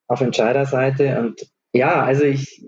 [0.07, 1.19] auf Entscheiderseite.
[1.19, 2.65] Und ja, also ich,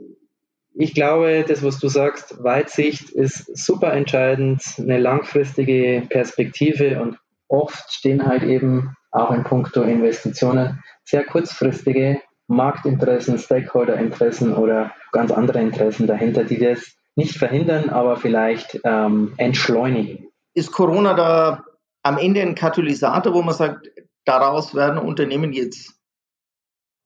[0.74, 7.92] ich glaube, das, was du sagst, Weitsicht ist super entscheidend, eine langfristige Perspektive und oft
[7.92, 16.06] stehen halt eben auch in puncto Investitionen sehr kurzfristige Marktinteressen, Stakeholderinteressen oder ganz andere Interessen
[16.06, 20.28] dahinter, die das nicht verhindern, aber vielleicht ähm, entschleunigen.
[20.54, 21.64] Ist Corona da
[22.02, 23.90] am Ende ein Katalysator, wo man sagt,
[24.24, 25.94] daraus werden Unternehmen jetzt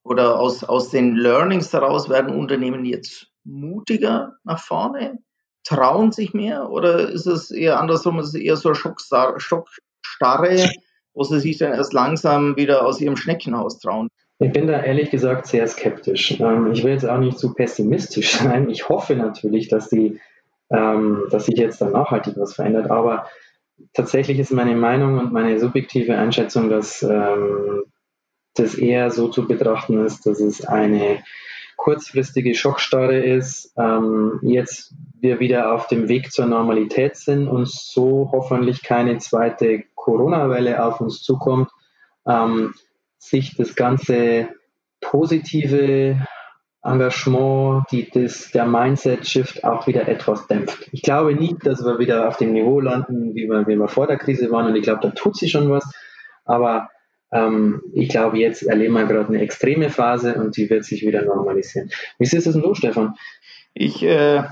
[0.04, 5.18] oder aus, aus den Learnings daraus werden Unternehmen jetzt mutiger nach vorne,
[5.64, 10.70] trauen sich mehr oder ist es eher andersrum, ist es eher so Schockstarre, Schockstarre
[11.14, 14.08] wo sie sich dann erst langsam wieder aus ihrem Schneckenhaus trauen?
[14.42, 16.40] Ich bin da ehrlich gesagt sehr skeptisch.
[16.40, 18.68] Ähm, ich will jetzt auch nicht zu pessimistisch sein.
[18.70, 20.20] Ich hoffe natürlich, dass, die,
[20.70, 23.28] ähm, dass sich jetzt dann nachhaltig was verändert, aber
[23.94, 27.84] tatsächlich ist meine Meinung und meine subjektive Einschätzung, dass ähm,
[28.54, 31.22] das eher so zu betrachten ist, dass es eine
[31.76, 33.74] kurzfristige Schockstarre ist,
[34.42, 40.84] jetzt wir wieder auf dem Weg zur Normalität sind und so hoffentlich keine zweite Corona-Welle
[40.84, 41.70] auf uns zukommt,
[43.22, 44.48] sich das ganze
[45.00, 46.18] positive
[46.82, 50.88] Engagement, die, das, der Mindset-Shift auch wieder etwas dämpft.
[50.90, 54.08] Ich glaube nicht, dass wir wieder auf dem Niveau landen, wie wir, wie wir vor
[54.08, 54.66] der Krise waren.
[54.66, 55.88] Und ich glaube, da tut sich schon was.
[56.44, 56.90] Aber
[57.30, 61.22] ähm, ich glaube, jetzt erleben wir gerade eine extreme Phase und die wird sich wieder
[61.22, 61.90] normalisieren.
[62.18, 63.14] Wie siehst du denn du, Stefan?
[63.72, 64.42] Ich äh,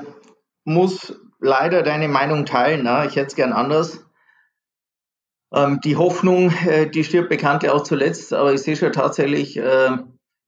[0.62, 2.84] muss leider deine Meinung teilen.
[2.84, 3.06] Ne?
[3.08, 4.04] Ich hätte es gern anders.
[5.52, 9.98] Ähm, die Hoffnung, äh, die stirbt bekanntlich auch zuletzt, aber ich sehe schon tatsächlich, äh,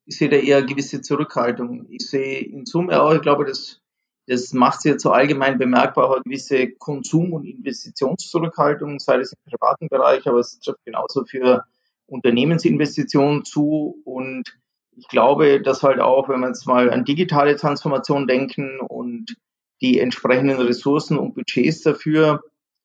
[0.06, 1.86] ich sehe da eher gewisse Zurückhaltung.
[1.88, 3.80] Ich sehe in Summe auch, ich glaube, das,
[4.26, 9.32] das macht sich jetzt so allgemein bemerkbar, auch eine gewisse Konsum- und Investitionszurückhaltung, sei es
[9.32, 11.64] im privaten Bereich, aber es trifft genauso für
[12.06, 14.56] Unternehmensinvestitionen zu und
[14.96, 19.36] ich glaube, dass halt auch, wenn wir jetzt mal an digitale Transformation denken und
[19.80, 22.42] die entsprechenden Ressourcen und Budgets dafür,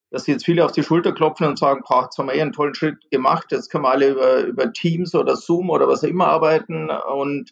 [0.10, 2.76] dass jetzt viele auf die Schulter klopfen und sagen, jetzt haben wir eh einen tollen
[2.76, 6.28] Schritt gemacht, jetzt können wir alle über, über Teams oder Zoom oder was auch immer
[6.28, 7.52] arbeiten und,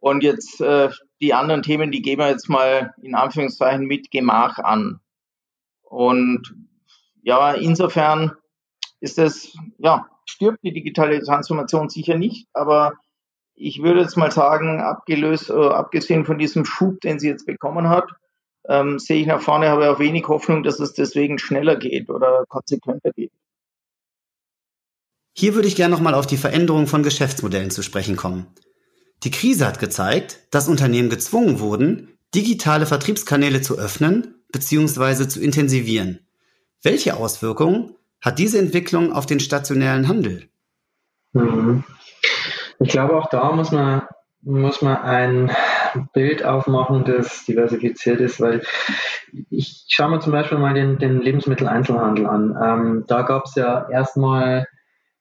[0.00, 4.58] und jetzt äh, die anderen Themen, die gehen wir jetzt mal in Anführungszeichen mit Gemach
[4.58, 5.00] an.
[5.82, 6.54] Und
[7.22, 8.32] ja, insofern
[9.00, 12.94] ist das, ja, stirbt die digitale Transformation sicher nicht, aber
[13.54, 17.88] ich würde jetzt mal sagen, abgelöst, äh, abgesehen von diesem Schub, den sie jetzt bekommen
[17.88, 18.10] hat,
[18.68, 22.44] ähm, sehe ich nach vorne, habe auch wenig Hoffnung, dass es deswegen schneller geht oder
[22.48, 23.32] konsequenter geht.
[25.36, 28.46] Hier würde ich gerne nochmal auf die Veränderung von Geschäftsmodellen zu sprechen kommen.
[29.24, 35.28] Die Krise hat gezeigt, dass Unternehmen gezwungen wurden, digitale Vertriebskanäle zu öffnen bzw.
[35.28, 36.20] zu intensivieren.
[36.82, 40.48] Welche Auswirkungen hat diese Entwicklung auf den stationären Handel?
[41.32, 41.84] Mhm.
[42.80, 44.02] Ich glaube, auch da muss man,
[44.42, 45.56] muss man ein
[46.12, 48.62] Bild aufmachen, das diversifiziert ist, weil
[49.50, 52.58] ich schaue mir zum Beispiel mal den, den Lebensmitteleinzelhandel an.
[52.62, 54.66] Ähm, da gab es ja erstmal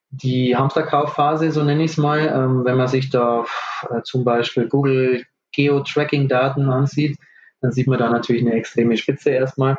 [0.09, 2.19] die Hamsterkaufphase, so nenne ich es mal.
[2.19, 3.45] Ähm, wenn man sich da
[3.89, 7.17] äh, zum Beispiel Google Geo-Tracking-Daten ansieht,
[7.61, 9.77] dann sieht man da natürlich eine extreme Spitze erstmal.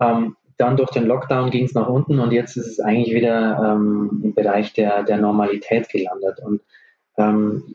[0.00, 3.58] Ähm, dann durch den Lockdown ging es nach unten und jetzt ist es eigentlich wieder
[3.58, 6.38] ähm, im Bereich der, der Normalität gelandet.
[6.40, 6.60] Und
[7.18, 7.74] ähm,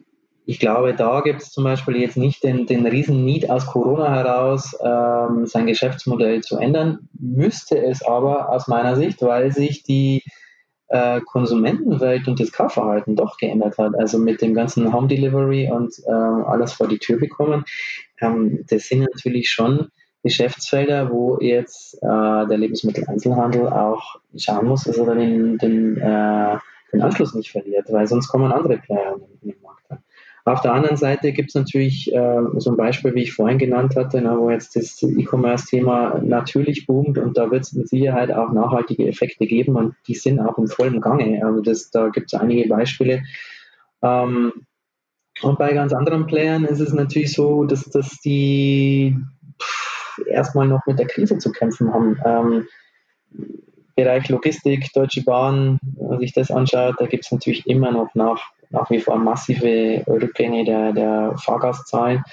[0.50, 4.12] ich glaube, da gibt es zum Beispiel jetzt nicht den, den riesen Need aus Corona
[4.12, 7.08] heraus, ähm, sein Geschäftsmodell zu ändern.
[7.20, 10.24] Müsste es aber aus meiner Sicht, weil sich die
[10.88, 13.94] äh, Konsumentenwelt und das Kaufverhalten doch geändert hat.
[13.96, 17.64] Also mit dem ganzen Home Delivery und äh, alles vor die Tür bekommen.
[18.20, 19.90] Ähm, das sind natürlich schon
[20.24, 22.08] Geschäftsfelder, wo jetzt äh,
[22.48, 26.58] der Lebensmitteleinzelhandel auch schauen muss, dass er den, den, äh,
[26.92, 29.79] den Anschluss nicht verliert, weil sonst kommen andere Player in den Markt.
[30.45, 33.95] Auf der anderen Seite gibt es natürlich äh, so ein Beispiel, wie ich vorhin genannt
[33.95, 38.52] hatte, na, wo jetzt das E-Commerce-Thema natürlich boomt und da wird es mit Sicherheit auch
[38.52, 41.45] nachhaltige Effekte geben und die sind auch im vollen Gange.
[41.45, 43.23] Also das, da gibt es einige Beispiele.
[44.02, 44.54] Ähm,
[45.41, 49.17] und bei ganz anderen Playern ist es natürlich so, dass, dass die
[50.28, 52.17] erstmal noch mit der Krise zu kämpfen haben.
[52.25, 52.67] Ähm,
[53.95, 58.15] Bereich Logistik, Deutsche Bahn, wenn man sich das anschaut, da gibt es natürlich immer noch
[58.15, 62.24] nach, nach wie vor massive Rückgänge der, der Fahrgastzahlen.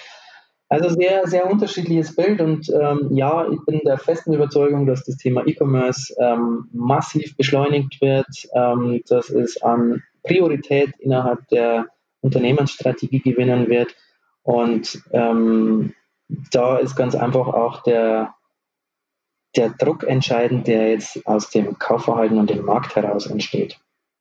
[0.68, 5.16] Also sehr, sehr unterschiedliches Bild und ähm, ja, ich bin der festen Überzeugung, dass das
[5.16, 11.87] Thema E-Commerce ähm, massiv beschleunigt wird, ähm, dass es an Priorität innerhalb der
[12.20, 13.94] Unternehmensstrategie gewinnen wird
[14.42, 15.94] und ähm,
[16.51, 18.35] da ist ganz einfach auch der,
[19.55, 23.79] der Druck entscheidend, der jetzt aus dem Kaufverhalten und dem Markt heraus entsteht.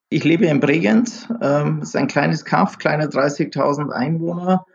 [0.10, 1.28] Ich lebe in Bregenz.
[1.42, 4.66] Ähm, ist ein kleines Kaff, kleine 30.000 Einwohner.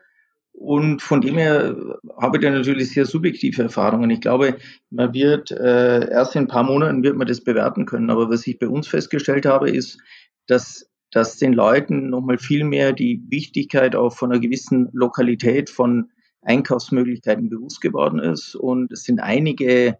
[0.53, 1.75] Und von dem her
[2.21, 4.11] habe ich da natürlich sehr subjektive Erfahrungen.
[4.11, 4.59] Ich glaube,
[4.91, 8.11] man wird äh, erst in ein paar Monaten wird man das bewerten können.
[8.11, 9.99] Aber was ich bei uns festgestellt habe, ist,
[10.47, 16.11] dass, dass den Leuten nochmal viel mehr die Wichtigkeit auch von einer gewissen Lokalität von
[16.43, 18.55] Einkaufsmöglichkeiten bewusst geworden ist.
[18.55, 19.97] Und es sind einige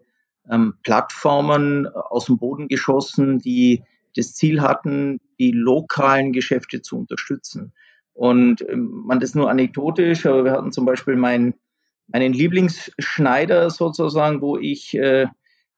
[0.51, 3.83] ähm, Plattformen aus dem Boden geschossen, die
[4.17, 7.73] das Ziel hatten, die lokalen Geschäfte zu unterstützen.
[8.13, 11.55] Und ähm, man das nur anekdotisch, aber wir hatten zum Beispiel meinen,
[12.09, 15.27] meinen Lieblingsschneider sozusagen, wo ich äh,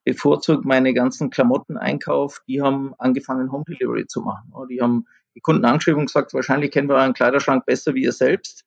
[0.04, 4.52] bevorzugt meine ganzen Klamotten einkaufe, die haben angefangen, Home Delivery zu machen.
[4.68, 8.12] Die haben die Kunden angeschrieben und gesagt, wahrscheinlich kennen wir euren Kleiderschrank besser wie ihr
[8.12, 8.64] selbst.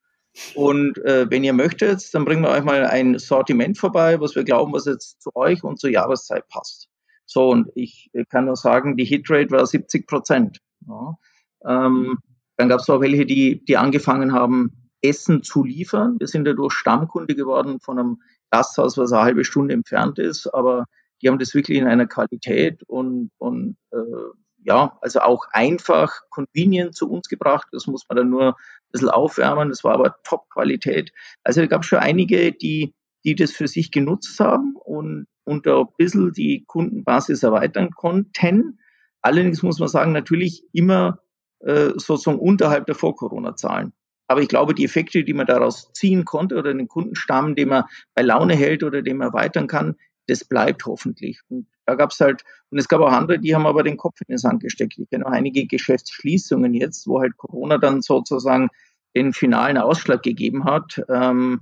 [0.54, 4.44] Und äh, wenn ihr möchtet, dann bringen wir euch mal ein Sortiment vorbei, was wir
[4.44, 6.90] glauben, was jetzt zu euch und zur Jahreszeit passt.
[7.26, 10.60] So, und ich kann nur sagen, die Hitrate war 70 Prozent.
[10.88, 11.16] Ja.
[11.66, 12.18] Ähm,
[12.58, 16.16] dann gab es auch welche, die, die angefangen haben, Essen zu liefern.
[16.20, 20.86] Wir sind dadurch Stammkunde geworden von einem Gasthaus, was eine halbe Stunde entfernt ist, aber
[21.22, 23.98] die haben das wirklich in einer Qualität und, und äh,
[24.64, 27.68] ja, also auch einfach convenient zu uns gebracht.
[27.72, 29.70] Das muss man dann nur ein bisschen aufwärmen.
[29.70, 31.12] Das war aber Top-Qualität.
[31.44, 35.66] Also da gab es schon einige, die, die das für sich genutzt haben und, und
[35.66, 38.80] da ein bisschen die Kundenbasis erweitern konnten.
[39.22, 41.20] Allerdings muss man sagen, natürlich immer
[41.60, 43.94] äh, sozusagen unterhalb der Vor-Corona-Zahlen.
[44.28, 47.86] Aber ich glaube, die Effekte, die man daraus ziehen konnte oder den Kundenstamm, den man
[48.14, 49.96] bei Laune hält oder den man erweitern kann,
[50.28, 51.42] das bleibt hoffentlich.
[51.50, 54.20] Und da gab es halt, und es gab auch andere, die haben aber den Kopf
[54.22, 54.98] in den Sand gesteckt.
[54.98, 58.70] Ich kenne auch einige Geschäftsschließungen jetzt, wo halt Corona dann sozusagen
[59.16, 61.62] den finalen Ausschlag gegeben hat, ähm,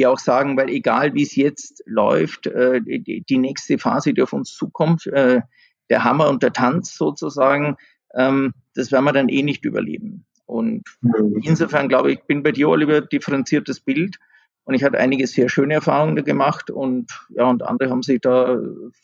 [0.00, 4.22] die auch sagen, weil egal wie es jetzt läuft, äh, die, die, nächste Phase, die
[4.22, 5.42] auf uns zukommt, äh,
[5.90, 7.76] der Hammer und der Tanz sozusagen,
[8.14, 10.24] ähm, das werden wir dann eh nicht überleben.
[10.46, 11.38] Und mhm.
[11.42, 14.16] insofern glaube ich, bin bei dir, Oliver, differenziertes Bild.
[14.64, 18.20] Und ich hatte einige sehr schöne Erfahrungen da gemacht und ja, und andere haben sich
[18.20, 18.58] da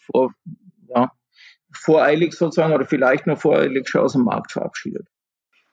[0.06, 0.32] vor,
[0.88, 1.12] ja,
[1.72, 5.06] voreilig sozusagen oder vielleicht nur voreilig schon aus dem Markt verabschiedet.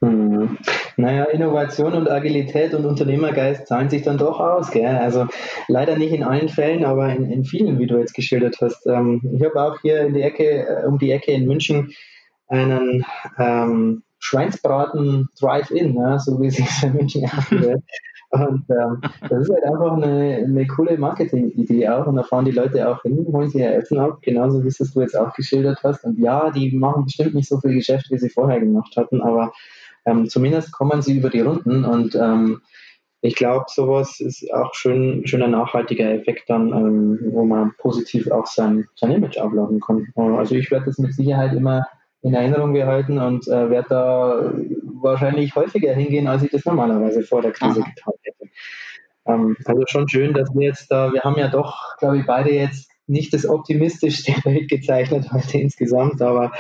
[0.04, 0.58] Hm.
[0.98, 4.70] Naja, Innovation und Agilität und Unternehmergeist zahlen sich dann doch aus.
[4.72, 4.86] Gell?
[4.86, 5.28] Also
[5.68, 8.86] leider nicht in allen Fällen, aber in, in vielen, wie du jetzt geschildert hast.
[8.86, 11.94] Ähm, ich habe auch hier in die Ecke, äh, um die Ecke in München
[12.48, 13.06] einen
[13.40, 17.82] ähm, Schweinsbraten Drive-In, ja, so wie es sich in München anhört.
[18.34, 22.08] Und ähm, das ist halt einfach eine, eine coole Marketing-Idee auch.
[22.08, 24.78] Und da fahren die Leute auch hin, holen sich ihr Essen ab, genauso wie es
[24.78, 26.04] du jetzt auch geschildert hast.
[26.04, 29.54] Und ja, die machen bestimmt nicht so viel Geschäft, wie sie vorher gemacht hatten, aber
[30.06, 32.62] ähm, zumindest kommen sie über die Runden und ähm,
[33.26, 38.46] ich glaube, sowas ist auch schön, schöner nachhaltiger Effekt dann, ähm, wo man positiv auch
[38.46, 40.08] sein, sein Image abladen kann.
[40.16, 41.88] Also ich werde das mit Sicherheit immer
[42.22, 44.54] in Erinnerung behalten und äh, werde da
[45.02, 47.90] wahrscheinlich häufiger hingehen, als ich das normalerweise vor der Krise Aha.
[47.90, 48.50] getan hätte.
[49.26, 52.52] Ähm, also schon schön, dass wir jetzt da, wir haben ja doch, glaube ich, beide
[52.52, 56.52] jetzt nicht das optimistischste Bild gezeichnet heute insgesamt, aber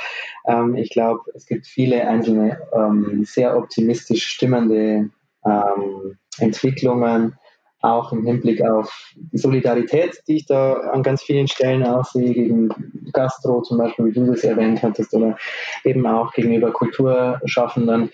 [0.48, 5.10] ähm, ich glaube, es gibt viele einzelne ähm, sehr optimistisch stimmende
[5.46, 7.36] ähm, Entwicklungen,
[7.82, 12.34] auch im Hinblick auf die Solidarität, die ich da an ganz vielen Stellen auch sehe,
[12.34, 12.70] gegen
[13.12, 15.38] Gastro zum Beispiel, wie du das erwähnt hattest, oder
[15.84, 18.10] eben auch gegenüber Kulturschaffenden.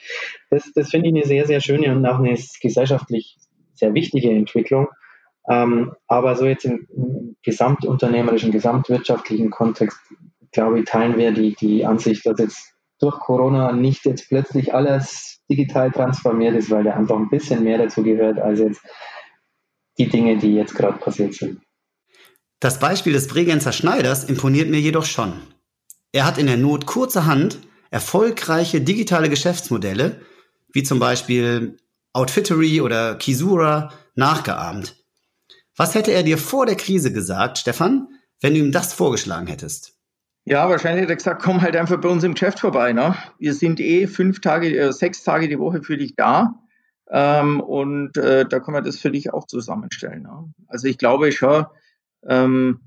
[0.49, 3.37] Das, das finde ich eine sehr, sehr schöne und auch eine gesellschaftlich
[3.75, 4.87] sehr wichtige Entwicklung.
[5.49, 6.87] Ähm, aber so jetzt im,
[7.43, 9.97] gesamtunternehmerischen, gesamtwirtschaftlichen Kontext,
[10.51, 15.39] glaube ich, teilen wir die, die Ansicht, dass jetzt durch Corona nicht jetzt plötzlich alles
[15.49, 18.81] digital transformiert ist, weil da einfach ein bisschen mehr dazu gehört als jetzt
[19.97, 21.61] die Dinge, die jetzt gerade passiert sind.
[22.59, 25.33] Das Beispiel des Bregenzer Schneiders imponiert mir jedoch schon.
[26.11, 27.59] Er hat in der Not kurzerhand
[27.89, 30.21] erfolgreiche digitale Geschäftsmodelle,
[30.73, 31.77] wie zum Beispiel
[32.13, 34.95] Outfittery oder Kisura, nachgeahmt.
[35.79, 38.09] Was hätte er dir vor der Krise gesagt, Stefan,
[38.41, 39.93] wenn du ihm das vorgeschlagen hättest?
[40.43, 42.91] Ja, wahrscheinlich hätte er gesagt, komm halt einfach bei uns im Geschäft vorbei.
[42.91, 43.15] Ne?
[43.37, 46.55] Wir sind eh fünf Tage, äh, sechs Tage die Woche für dich da.
[47.09, 50.23] Ähm, und äh, da kann man das für dich auch zusammenstellen.
[50.23, 50.51] Ne?
[50.67, 51.65] Also ich glaube schon,
[52.27, 52.81] ähm,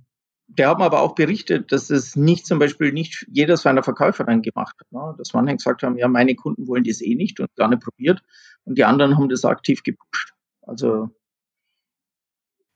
[0.48, 4.24] der hat mir aber auch berichtet, dass es nicht zum Beispiel nicht jeder seiner Verkäufer
[4.24, 4.92] dann gemacht hat.
[4.92, 5.14] Ne?
[5.16, 8.20] Dass manche gesagt haben, ja, meine Kunden wollen das eh nicht und gar nicht probiert.
[8.64, 10.34] Und die anderen haben das aktiv gepusht.
[10.60, 11.08] Also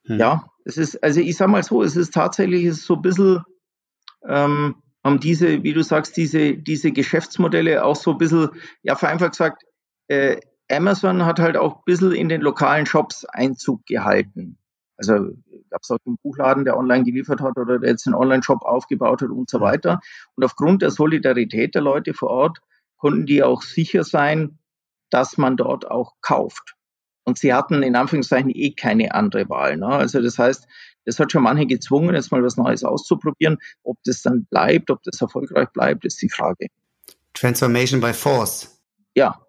[0.06, 0.18] hm.
[0.18, 3.42] ja, es ist, also ich sag mal so, es ist tatsächlich so ein bisschen,
[4.26, 8.50] ähm, haben diese, wie du sagst, diese, diese Geschäftsmodelle auch so ein bisschen,
[8.82, 9.62] ja, vereinfacht gesagt,
[10.08, 10.40] äh,
[10.70, 14.58] Amazon hat halt auch ein bisschen in den lokalen Shops Einzug gehalten.
[14.96, 15.14] Also
[15.70, 19.22] gab es auch einen Buchladen, der online geliefert hat oder der jetzt einen Online-Shop aufgebaut
[19.22, 20.00] hat und so weiter.
[20.34, 22.58] Und aufgrund der Solidarität der Leute vor Ort
[22.96, 24.58] konnten die auch sicher sein,
[25.10, 26.75] dass man dort auch kauft.
[27.26, 29.76] Und sie hatten in Anführungszeichen eh keine andere Wahl.
[29.76, 29.88] Ne?
[29.88, 30.66] Also das heißt,
[31.04, 33.58] das hat schon manche gezwungen, jetzt mal was Neues auszuprobieren.
[33.82, 36.68] Ob das dann bleibt, ob das erfolgreich bleibt, ist die Frage.
[37.34, 38.80] Transformation by Force.
[39.14, 39.40] Ja,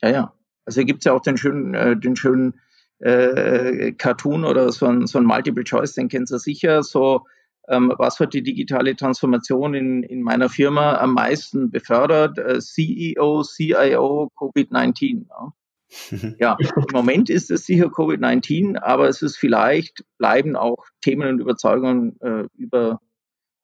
[0.00, 0.32] ja, ja.
[0.64, 2.60] Also gibt es ja auch den schönen, äh, den schönen
[3.00, 6.84] äh, Cartoon oder so ein, so ein Multiple Choice, den kennt ihr sicher.
[6.84, 7.24] So,
[7.68, 12.38] ähm, was hat die digitale Transformation in, in meiner Firma am meisten befördert?
[12.38, 15.26] Äh, CEO, CIO, Covid-19.
[15.28, 15.52] Ja.
[16.38, 21.40] Ja, im Moment ist es sicher Covid-19, aber es ist vielleicht, bleiben auch Themen und
[21.40, 23.00] Überzeugungen äh, über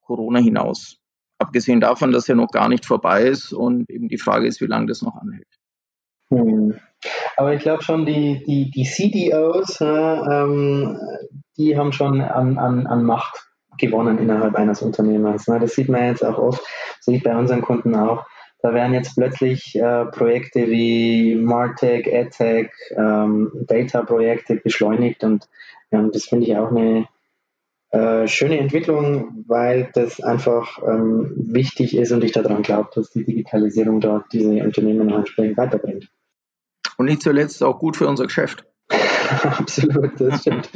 [0.00, 0.98] Corona hinaus.
[1.38, 4.66] Abgesehen davon, dass er noch gar nicht vorbei ist und eben die Frage ist, wie
[4.66, 5.48] lange das noch anhält.
[6.30, 6.78] Hm.
[7.36, 10.98] Aber ich glaube schon, die, die, die CDOs, äh, ähm,
[11.56, 13.46] die haben schon an, an, an Macht
[13.78, 15.48] gewonnen innerhalb eines Unternehmens.
[15.48, 15.58] Ne?
[15.58, 16.62] Das sieht man jetzt auch oft,
[17.00, 18.24] sehe ich bei unseren Kunden auch
[18.64, 25.46] da werden jetzt plötzlich äh, Projekte wie Martech, EdTech, ähm, Data-Projekte beschleunigt und
[25.92, 27.06] ähm, das finde ich auch eine
[27.90, 33.26] äh, schöne Entwicklung, weil das einfach ähm, wichtig ist und ich daran glaube, dass die
[33.26, 36.08] Digitalisierung dort diese Unternehmen entsprechend weiterbringt.
[36.96, 38.64] Und nicht zuletzt auch gut für unser Geschäft.
[39.42, 40.70] Absolut, das stimmt.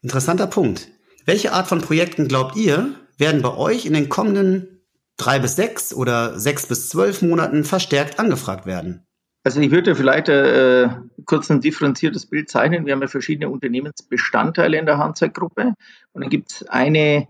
[0.00, 0.92] Interessanter Punkt.
[1.26, 4.81] Welche Art von Projekten glaubt ihr, werden bei euch in den kommenden
[5.22, 9.06] drei bis sechs oder sechs bis zwölf Monaten verstärkt angefragt werden?
[9.44, 10.88] Also ich würde vielleicht äh,
[11.24, 12.86] kurz ein differenziertes Bild zeichnen.
[12.86, 15.74] Wir haben ja verschiedene Unternehmensbestandteile in der Handzeitgruppe
[16.12, 17.26] und dann gibt es eine,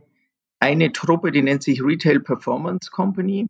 [0.60, 3.46] eine Truppe, die nennt sich Retail Performance Company.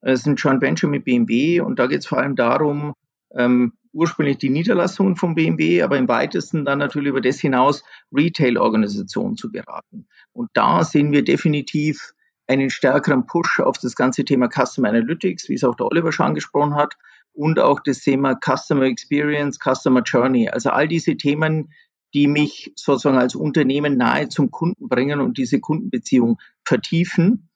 [0.00, 2.94] Das ist ein Joint Venture mit BMW und da geht es vor allem darum,
[3.34, 9.36] ähm, ursprünglich die Niederlassungen von BMW, aber im weitesten dann natürlich über das hinaus Retail-Organisationen
[9.36, 10.06] zu beraten.
[10.32, 12.14] Und da sehen wir definitiv
[12.50, 16.26] einen stärkeren Push auf das ganze Thema Customer Analytics, wie es auch der Oliver schon
[16.26, 16.96] angesprochen hat,
[17.32, 20.48] und auch das Thema Customer Experience, Customer Journey.
[20.48, 21.72] Also all diese Themen,
[22.12, 27.48] die mich sozusagen als Unternehmen nahe zum Kunden bringen und diese Kundenbeziehung vertiefen.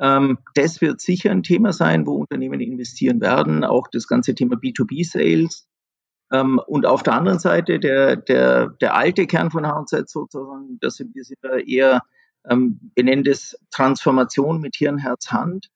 [0.00, 3.62] Ähm, das wird sicher ein Thema sein, wo Unternehmen investieren werden.
[3.62, 5.68] Auch das ganze Thema B2B-Sales.
[6.32, 10.96] Ähm, und auf der anderen Seite der, der, der alte Kern von Hounside sozusagen, das
[10.96, 12.02] sind wir eher
[12.44, 15.70] wir nennen das Transformation mit Hirn, Herz, Hand.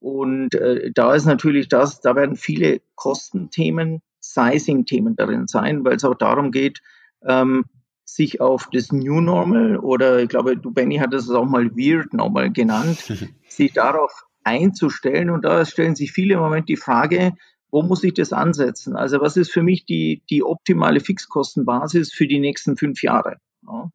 [0.00, 6.04] Und äh, da ist natürlich das, da werden viele Kostenthemen, Sizing-Themen darin sein, weil es
[6.04, 6.80] auch darum geht,
[7.26, 7.64] ähm,
[8.04, 12.12] sich auf das New Normal oder ich glaube, du Benny hat es auch mal Weird
[12.12, 12.98] Normal genannt,
[13.48, 15.30] sich darauf einzustellen.
[15.30, 17.32] Und da stellen sich viele im Moment die Frage,
[17.70, 18.96] wo muss ich das ansetzen?
[18.96, 23.36] Also was ist für mich die, die optimale Fixkostenbasis für die nächsten fünf Jahre?
[23.66, 23.90] Ja.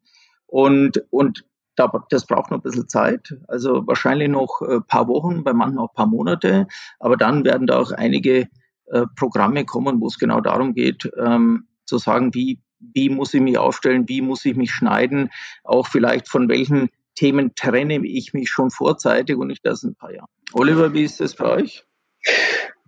[0.46, 1.44] Und, und
[1.76, 5.90] das braucht noch ein bisschen Zeit, also wahrscheinlich noch ein paar Wochen, bei manchen auch
[5.90, 6.66] ein paar Monate,
[6.98, 8.48] aber dann werden da auch einige
[8.86, 13.40] äh, Programme kommen, wo es genau darum geht, ähm, zu sagen, wie, wie muss ich
[13.40, 15.30] mich aufstellen, wie muss ich mich schneiden,
[15.64, 20.12] auch vielleicht von welchen Themen trenne ich mich schon vorzeitig und nicht erst ein paar
[20.12, 20.28] Jahre.
[20.52, 21.84] Oliver, wie ist das bei euch?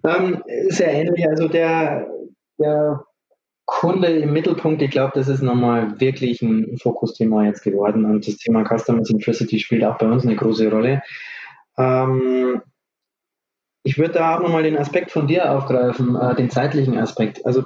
[0.05, 1.27] Ähm, sehr ähnlich.
[1.29, 2.07] Also der,
[2.59, 3.05] der
[3.69, 8.39] Kunde im Mittelpunkt, ich glaube, das ist nochmal wirklich ein Fokusthema jetzt geworden und das
[8.39, 11.03] Thema Customer Centricity spielt auch bei uns eine große Rolle.
[11.77, 12.63] Ähm,
[13.83, 17.45] ich würde da auch nochmal den Aspekt von dir aufgreifen, äh, den zeitlichen Aspekt.
[17.45, 17.65] Also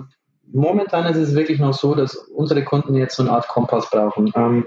[0.53, 4.33] momentan ist es wirklich noch so, dass unsere Kunden jetzt so eine Art Kompass brauchen.
[4.35, 4.67] Ähm,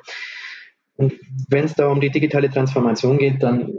[0.95, 1.15] und
[1.49, 3.73] wenn es da um die digitale Transformation geht, dann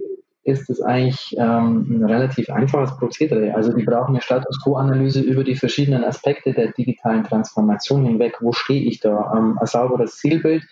[0.47, 3.53] ist es eigentlich ähm, ein relativ einfaches Prozedere.
[3.55, 8.37] Also die brauchen eine Status Quo-Analyse über die verschiedenen Aspekte der digitalen Transformation hinweg.
[8.41, 9.33] Wo stehe ich da?
[9.37, 10.63] Ähm, ein sauberes Zielbild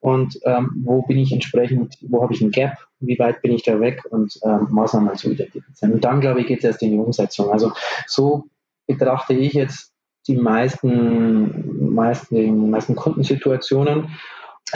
[0.00, 3.62] und ähm, wo bin ich entsprechend, wo habe ich ein Gap, wie weit bin ich
[3.62, 5.94] da weg und ähm, Maßnahmen zu identifizieren.
[5.94, 7.50] Und dann, glaube ich, geht es erst in die Umsetzung.
[7.50, 7.72] Also
[8.06, 8.44] so
[8.86, 9.92] betrachte ich jetzt
[10.26, 14.10] die meisten, meisten, die meisten Kundensituationen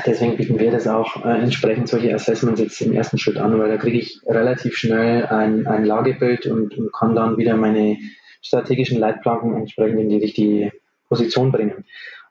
[0.06, 3.68] Deswegen bieten wir das auch äh, entsprechend solche Assessments jetzt im ersten Schritt an, weil
[3.68, 7.98] da kriege ich relativ schnell ein, ein Lagebild und, und, kann dann wieder meine
[8.40, 10.72] strategischen Leitplanken entsprechend in die richtige
[11.08, 11.84] Position bringen.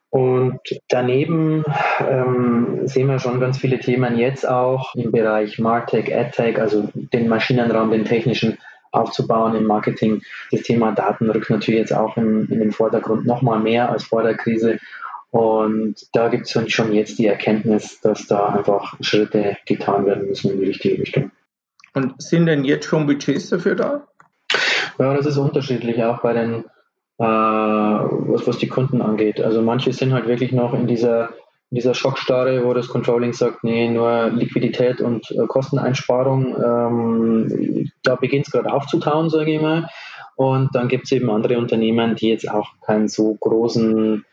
[0.10, 0.60] Und
[0.90, 1.64] daneben
[2.06, 7.30] ähm, sehen wir schon ganz viele Themen jetzt auch im Bereich Martech, AdTech, also den
[7.30, 8.58] Maschinenraum, den technischen
[8.92, 10.22] aufzubauen im Marketing.
[10.52, 14.24] Das Thema Daten rückt natürlich jetzt auch in, in den Vordergrund nochmal mehr als vor
[14.24, 14.80] der Krise.
[15.32, 20.52] Und da gibt es schon jetzt die Erkenntnis, dass da einfach Schritte getan werden müssen
[20.52, 21.32] in die richtige Richtung.
[21.94, 24.08] Und sind denn jetzt schon Budgets dafür da?
[25.00, 26.66] Ja, das ist unterschiedlich, auch bei den,
[27.18, 29.40] äh, was, was die Kunden angeht.
[29.40, 31.30] Also manche sind halt wirklich noch in dieser,
[31.70, 36.58] in dieser Schockstarre, wo das Controlling sagt, nee, nur Liquidität und äh, Kosteneinsparung.
[36.58, 39.88] Ähm, da beginnt es gerade aufzutauen, sage ich mal.
[40.36, 44.26] Und dann gibt es eben andere Unternehmen, die jetzt auch keinen so großen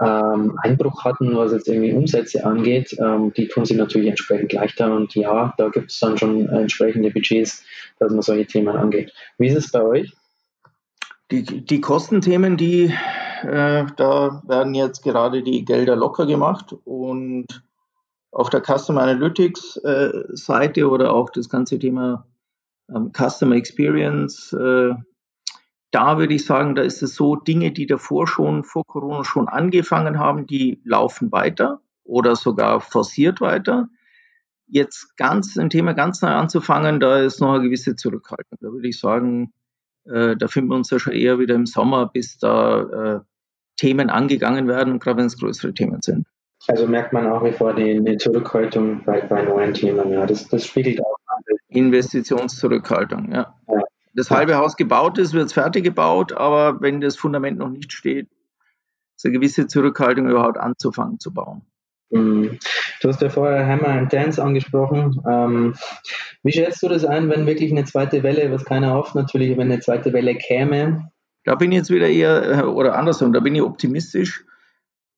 [0.00, 4.94] ähm, Einbruch hatten, was jetzt irgendwie Umsätze angeht, ähm, die tun sie natürlich entsprechend leichter
[4.94, 7.64] und ja, da gibt es dann schon entsprechende Budgets,
[7.98, 9.12] dass man solche Themen angeht.
[9.38, 10.12] Wie ist es bei euch?
[11.30, 12.94] Die, die Kostenthemen, die
[13.42, 17.46] äh, da werden jetzt gerade die Gelder locker gemacht und
[18.30, 22.26] auf der Customer Analytics äh, Seite oder auch das ganze Thema
[22.94, 24.94] ähm, Customer Experience äh,
[25.90, 29.48] da würde ich sagen, da ist es so, Dinge, die davor schon, vor Corona schon
[29.48, 33.88] angefangen haben, die laufen weiter oder sogar forciert weiter.
[34.66, 38.58] Jetzt ganz ein Thema ganz neu anzufangen, da ist noch eine gewisse Zurückhaltung.
[38.60, 39.54] Da würde ich sagen,
[40.04, 43.20] äh, da finden wir uns ja schon eher wieder im Sommer, bis da äh,
[43.76, 46.26] Themen angegangen werden, gerade wenn es größere Themen sind.
[46.66, 50.10] Also merkt man auch wie vor die, die Zurückhaltung bei, bei neuen Themen.
[50.10, 51.16] Ja, das, das spiegelt auch.
[51.68, 53.54] Investitionszurückhaltung, ja.
[53.68, 53.82] ja
[54.18, 57.92] das halbe Haus gebaut ist, wird es fertig gebaut, aber wenn das Fundament noch nicht
[57.92, 58.28] steht,
[59.16, 61.62] ist eine gewisse Zurückhaltung überhaupt anzufangen zu bauen.
[62.10, 62.58] Mhm.
[63.00, 65.22] Du hast ja vorher Hammer and Dance angesprochen.
[65.28, 65.74] Ähm,
[66.42, 69.70] wie schätzt du das ein, wenn wirklich eine zweite Welle, was keiner hofft natürlich, wenn
[69.70, 71.12] eine zweite Welle käme?
[71.44, 74.44] Da bin ich jetzt wieder eher, äh, oder andersrum, da bin ich optimistisch,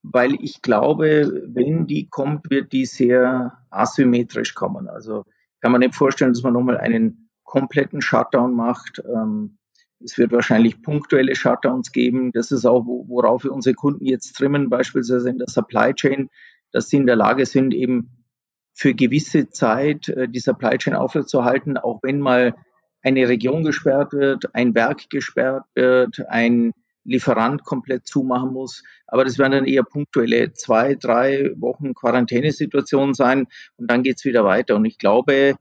[0.03, 4.89] weil ich glaube, wenn die kommt, wird die sehr asymmetrisch kommen.
[4.89, 5.25] Also
[5.61, 9.03] kann man nicht vorstellen, dass man nochmal einen kompletten Shutdown macht.
[9.05, 9.59] Ähm,
[10.03, 12.31] es wird wahrscheinlich punktuelle Shutdowns geben.
[12.33, 16.31] Das ist auch, worauf wir unsere Kunden jetzt trimmen, beispielsweise in der Supply Chain,
[16.73, 18.25] dass sie in der Lage sind, eben
[18.73, 22.55] für gewisse Zeit äh, die Supply Chain aufrechtzuerhalten, auch wenn mal
[23.03, 26.73] eine Region gesperrt wird, ein Werk gesperrt wird, ein
[27.03, 28.85] Lieferant komplett zumachen muss.
[29.07, 34.45] Aber das werden dann eher punktuelle zwei, drei Wochen Quarantänesituationen sein und dann geht's wieder
[34.45, 34.77] weiter.
[34.77, 35.57] Und ich glaube,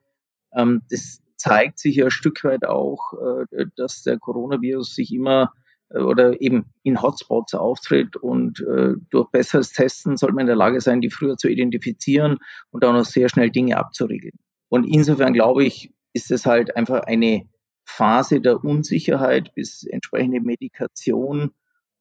[0.54, 5.54] ähm, das, zeigt sich ja ein Stück weit auch, äh, dass der Coronavirus sich immer
[5.90, 10.56] äh, oder eben in Hotspots auftritt und äh, durch besseres Testen soll man in der
[10.56, 12.38] Lage sein, die früher zu identifizieren
[12.72, 14.38] und dann auch sehr schnell Dinge abzuriegeln.
[14.68, 17.48] Und insofern glaube ich, ist es halt einfach eine
[17.86, 21.52] Phase der Unsicherheit, bis entsprechende Medikation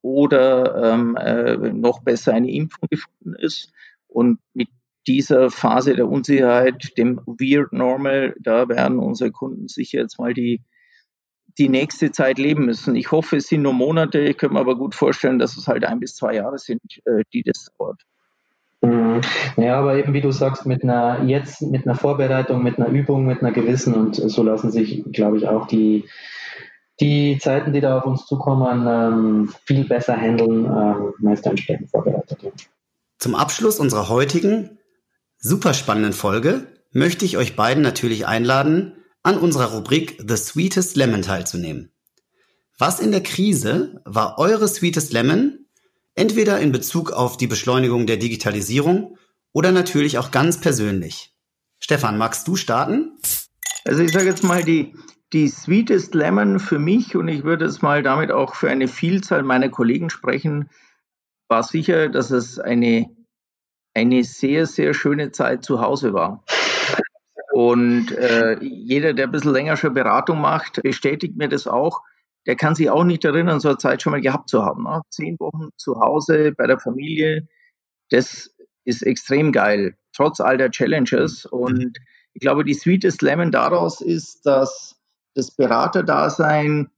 [0.02, 3.72] oder ähm, äh, noch besser eine Impfung gefunden ist.
[4.06, 4.68] Und mit
[5.08, 10.60] dieser Phase der Unsicherheit, dem Weird Normal, da werden unsere Kunden sicher jetzt mal die,
[11.56, 12.94] die nächste Zeit leben müssen.
[12.94, 14.20] Ich hoffe, es sind nur Monate.
[14.20, 17.24] Ich könnte mir aber gut vorstellen, dass es halt ein bis zwei Jahre sind, äh,
[17.32, 18.02] die das dauert.
[18.82, 19.22] Mhm.
[19.56, 23.26] Ja, aber eben wie du sagst, mit einer jetzt mit einer Vorbereitung, mit einer Übung,
[23.26, 26.04] mit einer Gewissen und so lassen sich, glaube ich, auch die
[27.00, 32.52] die Zeiten, die da auf uns zukommen, ähm, viel besser handeln, ähm, meist entsprechend vorbereitet.
[33.18, 34.77] Zum Abschluss unserer heutigen
[35.38, 41.22] super spannenden Folge möchte ich euch beiden natürlich einladen, an unserer Rubrik The Sweetest Lemon
[41.22, 41.92] teilzunehmen.
[42.78, 45.66] Was in der Krise war eure Sweetest Lemon?
[46.14, 49.16] Entweder in Bezug auf die Beschleunigung der Digitalisierung
[49.52, 51.34] oder natürlich auch ganz persönlich.
[51.80, 53.18] Stefan, magst du starten?
[53.84, 54.94] Also ich sage jetzt mal, die,
[55.32, 59.42] die Sweetest Lemon für mich, und ich würde es mal damit auch für eine Vielzahl
[59.42, 60.70] meiner Kollegen sprechen,
[61.48, 63.06] war sicher, dass es eine,
[63.98, 66.44] eine sehr, sehr schöne Zeit zu Hause war.
[67.52, 72.02] Und äh, jeder, der ein bisschen länger schon Beratung macht, bestätigt mir das auch.
[72.46, 74.84] Der kann sich auch nicht erinnern, so eine Zeit schon mal gehabt zu haben.
[74.84, 75.02] Ne?
[75.10, 77.48] Zehn Wochen zu Hause bei der Familie,
[78.10, 81.44] das ist extrem geil, trotz all der Challenges.
[81.46, 81.98] Und
[82.32, 84.96] ich glaube, die Sweetest Lemon daraus ist, dass
[85.34, 86.90] das Beraterdasein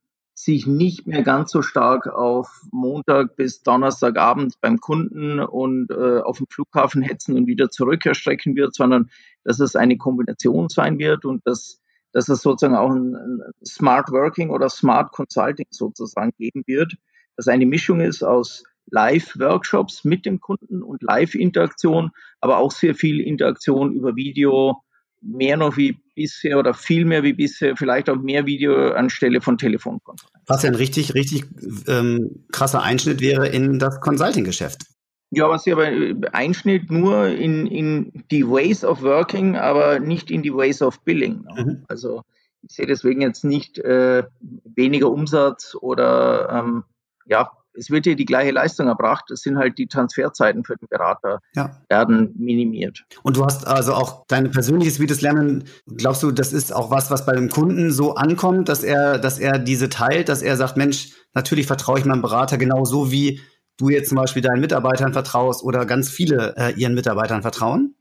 [0.44, 6.38] sich nicht mehr ganz so stark auf Montag bis Donnerstagabend beim Kunden und äh, auf
[6.38, 9.10] dem Flughafen hetzen und wieder zurück erstrecken wird, sondern
[9.44, 11.80] dass es eine Kombination sein wird und dass,
[12.12, 16.94] dass es sozusagen auch ein, ein Smart Working oder Smart Consulting sozusagen geben wird,
[17.36, 22.10] dass eine Mischung ist aus Live-Workshops mit dem Kunden und Live-Interaktion,
[22.40, 24.82] aber auch sehr viel Interaktion über Video,
[25.22, 29.58] mehr noch wie bisher oder viel mehr wie bisher, vielleicht auch mehr Video anstelle von
[29.58, 30.40] Telefonkonferenzen.
[30.46, 31.44] Was ja ein richtig, richtig
[31.86, 34.82] ähm, krasser Einschnitt wäre in das Consulting-Geschäft.
[35.30, 35.88] Ja, was ja aber
[36.32, 41.42] Einschnitt nur in, in die Ways of Working, aber nicht in die Ways of Billing.
[41.42, 41.64] Ne?
[41.64, 41.84] Mhm.
[41.86, 42.22] Also
[42.62, 44.24] ich sehe deswegen jetzt nicht äh,
[44.64, 46.84] weniger Umsatz oder ähm,
[47.26, 49.30] ja, es wird hier die gleiche Leistung erbracht.
[49.30, 51.80] Es sind halt die Transferzeiten für den Berater ja.
[51.88, 53.04] werden minimiert.
[53.22, 55.64] Und du hast also auch dein persönliches Sweetest Lernen.
[55.86, 59.38] Glaubst du, das ist auch was, was bei dem Kunden so ankommt, dass er, dass
[59.38, 63.40] er diese teilt, dass er sagt, Mensch, natürlich vertraue ich meinem Berater genauso wie
[63.78, 67.94] du jetzt zum Beispiel deinen Mitarbeitern vertraust oder ganz viele äh, ihren Mitarbeitern vertrauen?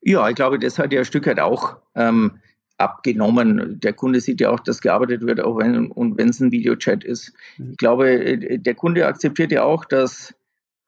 [0.00, 2.40] Ja, ich glaube, das hat ja ein Stück weit auch ähm,
[2.82, 3.80] abgenommen.
[3.80, 7.04] Der Kunde sieht ja auch, dass gearbeitet wird, auch wenn und wenn es ein Videochat
[7.04, 7.32] ist.
[7.58, 7.70] Mhm.
[7.72, 10.34] Ich glaube, äh, der Kunde akzeptiert ja auch, dass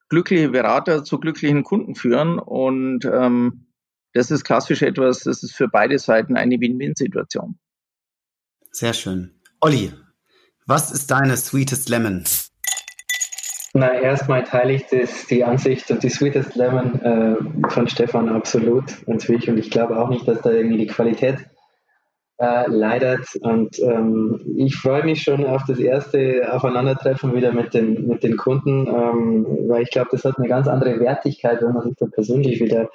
[0.09, 3.67] glückliche Berater zu glücklichen Kunden führen und ähm,
[4.13, 7.59] das ist klassisch etwas, das ist für beide Seiten eine Win-Win-Situation.
[8.71, 9.41] Sehr schön.
[9.61, 9.93] Olli,
[10.67, 12.25] was ist deine Sweetest Lemon?
[13.73, 18.85] Na, erstmal teile ich das, die Ansicht und die Sweetest Lemon äh, von Stefan absolut
[19.09, 21.39] natürlich und ich glaube auch nicht, dass da irgendwie die Qualität
[22.39, 23.27] äh, leidet.
[23.41, 28.37] Und ähm, ich freue mich schon auf das erste Aufeinandertreffen wieder mit den, mit den
[28.37, 32.07] Kunden, ähm, weil ich glaube, das hat eine ganz andere Wertigkeit, wenn man sich da
[32.07, 32.91] persönlich wieder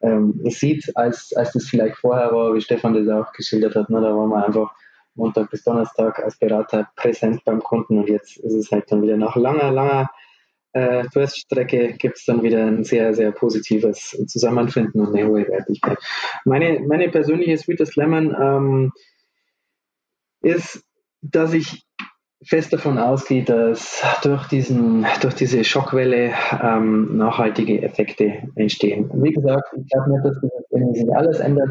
[0.00, 3.88] ähm, sieht, als, als das vielleicht vorher war, wie Stefan das auch geschildert hat.
[3.90, 4.00] Ne?
[4.00, 4.74] Da waren wir einfach
[5.14, 9.16] Montag bis Donnerstag als Berater präsent beim Kunden und jetzt ist es halt dann wieder
[9.16, 10.10] nach langer, langer
[10.74, 15.98] äh, Durststrecke gibt es dann wieder ein sehr, sehr positives Zusammenfinden und eine hohe Wertigkeit.
[16.44, 18.92] Meine, meine persönliche Sweetest Lemon ähm,
[20.42, 20.84] ist,
[21.22, 21.84] dass ich
[22.44, 29.10] fest davon ausgehe, dass durch, diesen, durch diese Schockwelle ähm, nachhaltige Effekte entstehen.
[29.14, 31.70] Wie gesagt, ich glaube nicht, dass das sich alles ändert,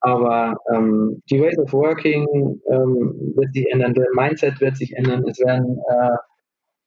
[0.00, 2.26] aber ähm, die Ways of Working
[2.70, 6.16] ähm, wird sich ändern, der Mindset wird sich ändern, es werden äh,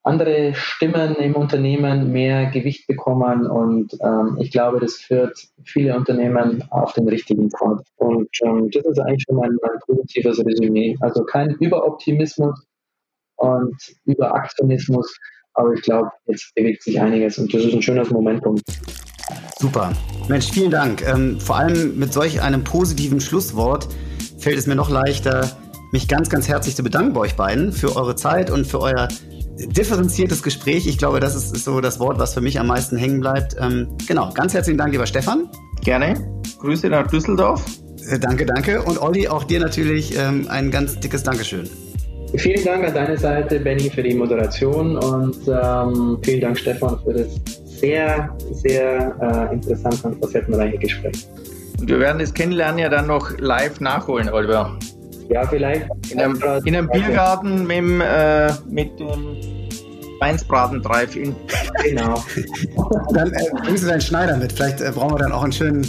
[0.04, 6.64] andere Stimmen im Unternehmen mehr Gewicht bekommen und ähm, ich glaube, das führt viele Unternehmen
[6.72, 7.86] auf den richtigen Pfad.
[7.98, 10.98] Und ähm, das ist eigentlich schon mein, mein positives Resümee.
[11.02, 12.66] Also kein Überoptimismus
[13.36, 13.76] und
[14.06, 15.16] Überaktionismus,
[15.54, 18.60] aber ich glaube, jetzt bewegt sich einiges und das ist ein schönes Momentum.
[19.60, 19.94] Super.
[20.28, 21.08] Mensch, vielen Dank.
[21.08, 23.88] Ähm, vor allem mit solch einem positiven Schlusswort
[24.40, 25.48] fällt es mir noch leichter,
[25.92, 29.08] mich ganz, ganz herzlich zu bedanken bei euch beiden für eure Zeit und für euer
[29.58, 30.88] differenziertes Gespräch.
[30.88, 33.56] Ich glaube, das ist, ist, so das Wort, was für mich am meisten hängen bleibt.
[33.60, 35.50] Ähm, genau, ganz herzlichen Dank, lieber Stefan.
[35.84, 36.16] Gerne.
[36.60, 37.64] Grüße nach Düsseldorf.
[38.10, 38.82] Äh, danke, danke.
[38.82, 41.70] Und Olli, auch dir natürlich ähm, ein ganz dickes Dankeschön.
[42.36, 47.14] Vielen Dank an deine Seite, Benny, für die Moderation und ähm, vielen Dank, Stefan, für
[47.14, 47.28] das
[47.66, 51.28] sehr, sehr äh, interessante und facettenreiche Gespräch.
[51.80, 54.78] Und wir werden das Kennenlernen ja dann noch live nachholen, Oliver.
[55.32, 55.88] Ja, vielleicht.
[56.10, 59.38] In einem, in einem Biergarten mit dem, äh, mit dem
[60.20, 61.36] Weinsbraten Drive-In.
[61.84, 62.24] Genau.
[63.14, 64.52] dann äh, bringst du deinen Schneider mit.
[64.52, 65.88] Vielleicht äh, brauchen wir dann auch einen schönen,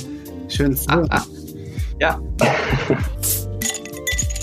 [0.48, 1.22] schönen ah, ah.
[2.00, 2.20] Ja.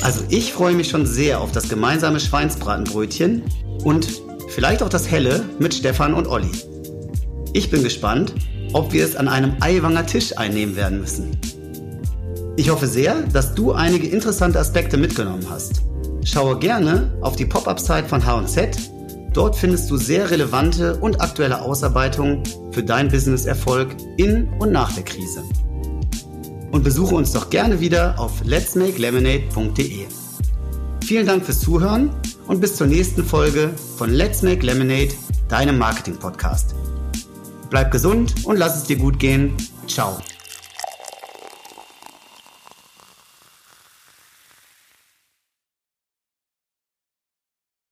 [0.01, 3.43] Also ich freue mich schon sehr auf das gemeinsame Schweinsbratenbrötchen
[3.83, 4.07] und
[4.47, 6.49] vielleicht auch das helle mit Stefan und Olli.
[7.51, 8.33] Ich bin gespannt,
[8.71, 11.37] ob wir es an einem Eiwanger Tisch einnehmen werden müssen.
[12.59, 15.81] Ich hoffe sehr, dass du einige interessante Aspekte mitgenommen hast.
[16.25, 18.77] Schaue gerne auf die Pop-up-Site von H&Z.
[19.31, 25.05] Dort findest du sehr relevante und aktuelle Ausarbeitungen für dein Business-Erfolg in und nach der
[25.05, 25.41] Krise.
[26.73, 30.07] Und besuche uns doch gerne wieder auf letsmakelemonade.de.
[31.05, 32.09] Vielen Dank fürs Zuhören
[32.47, 35.13] und bis zur nächsten Folge von Let's Make Lemonade,
[35.47, 36.75] deinem Marketing-Podcast.
[37.69, 39.55] Bleib gesund und lass es dir gut gehen.
[39.87, 40.17] Ciao.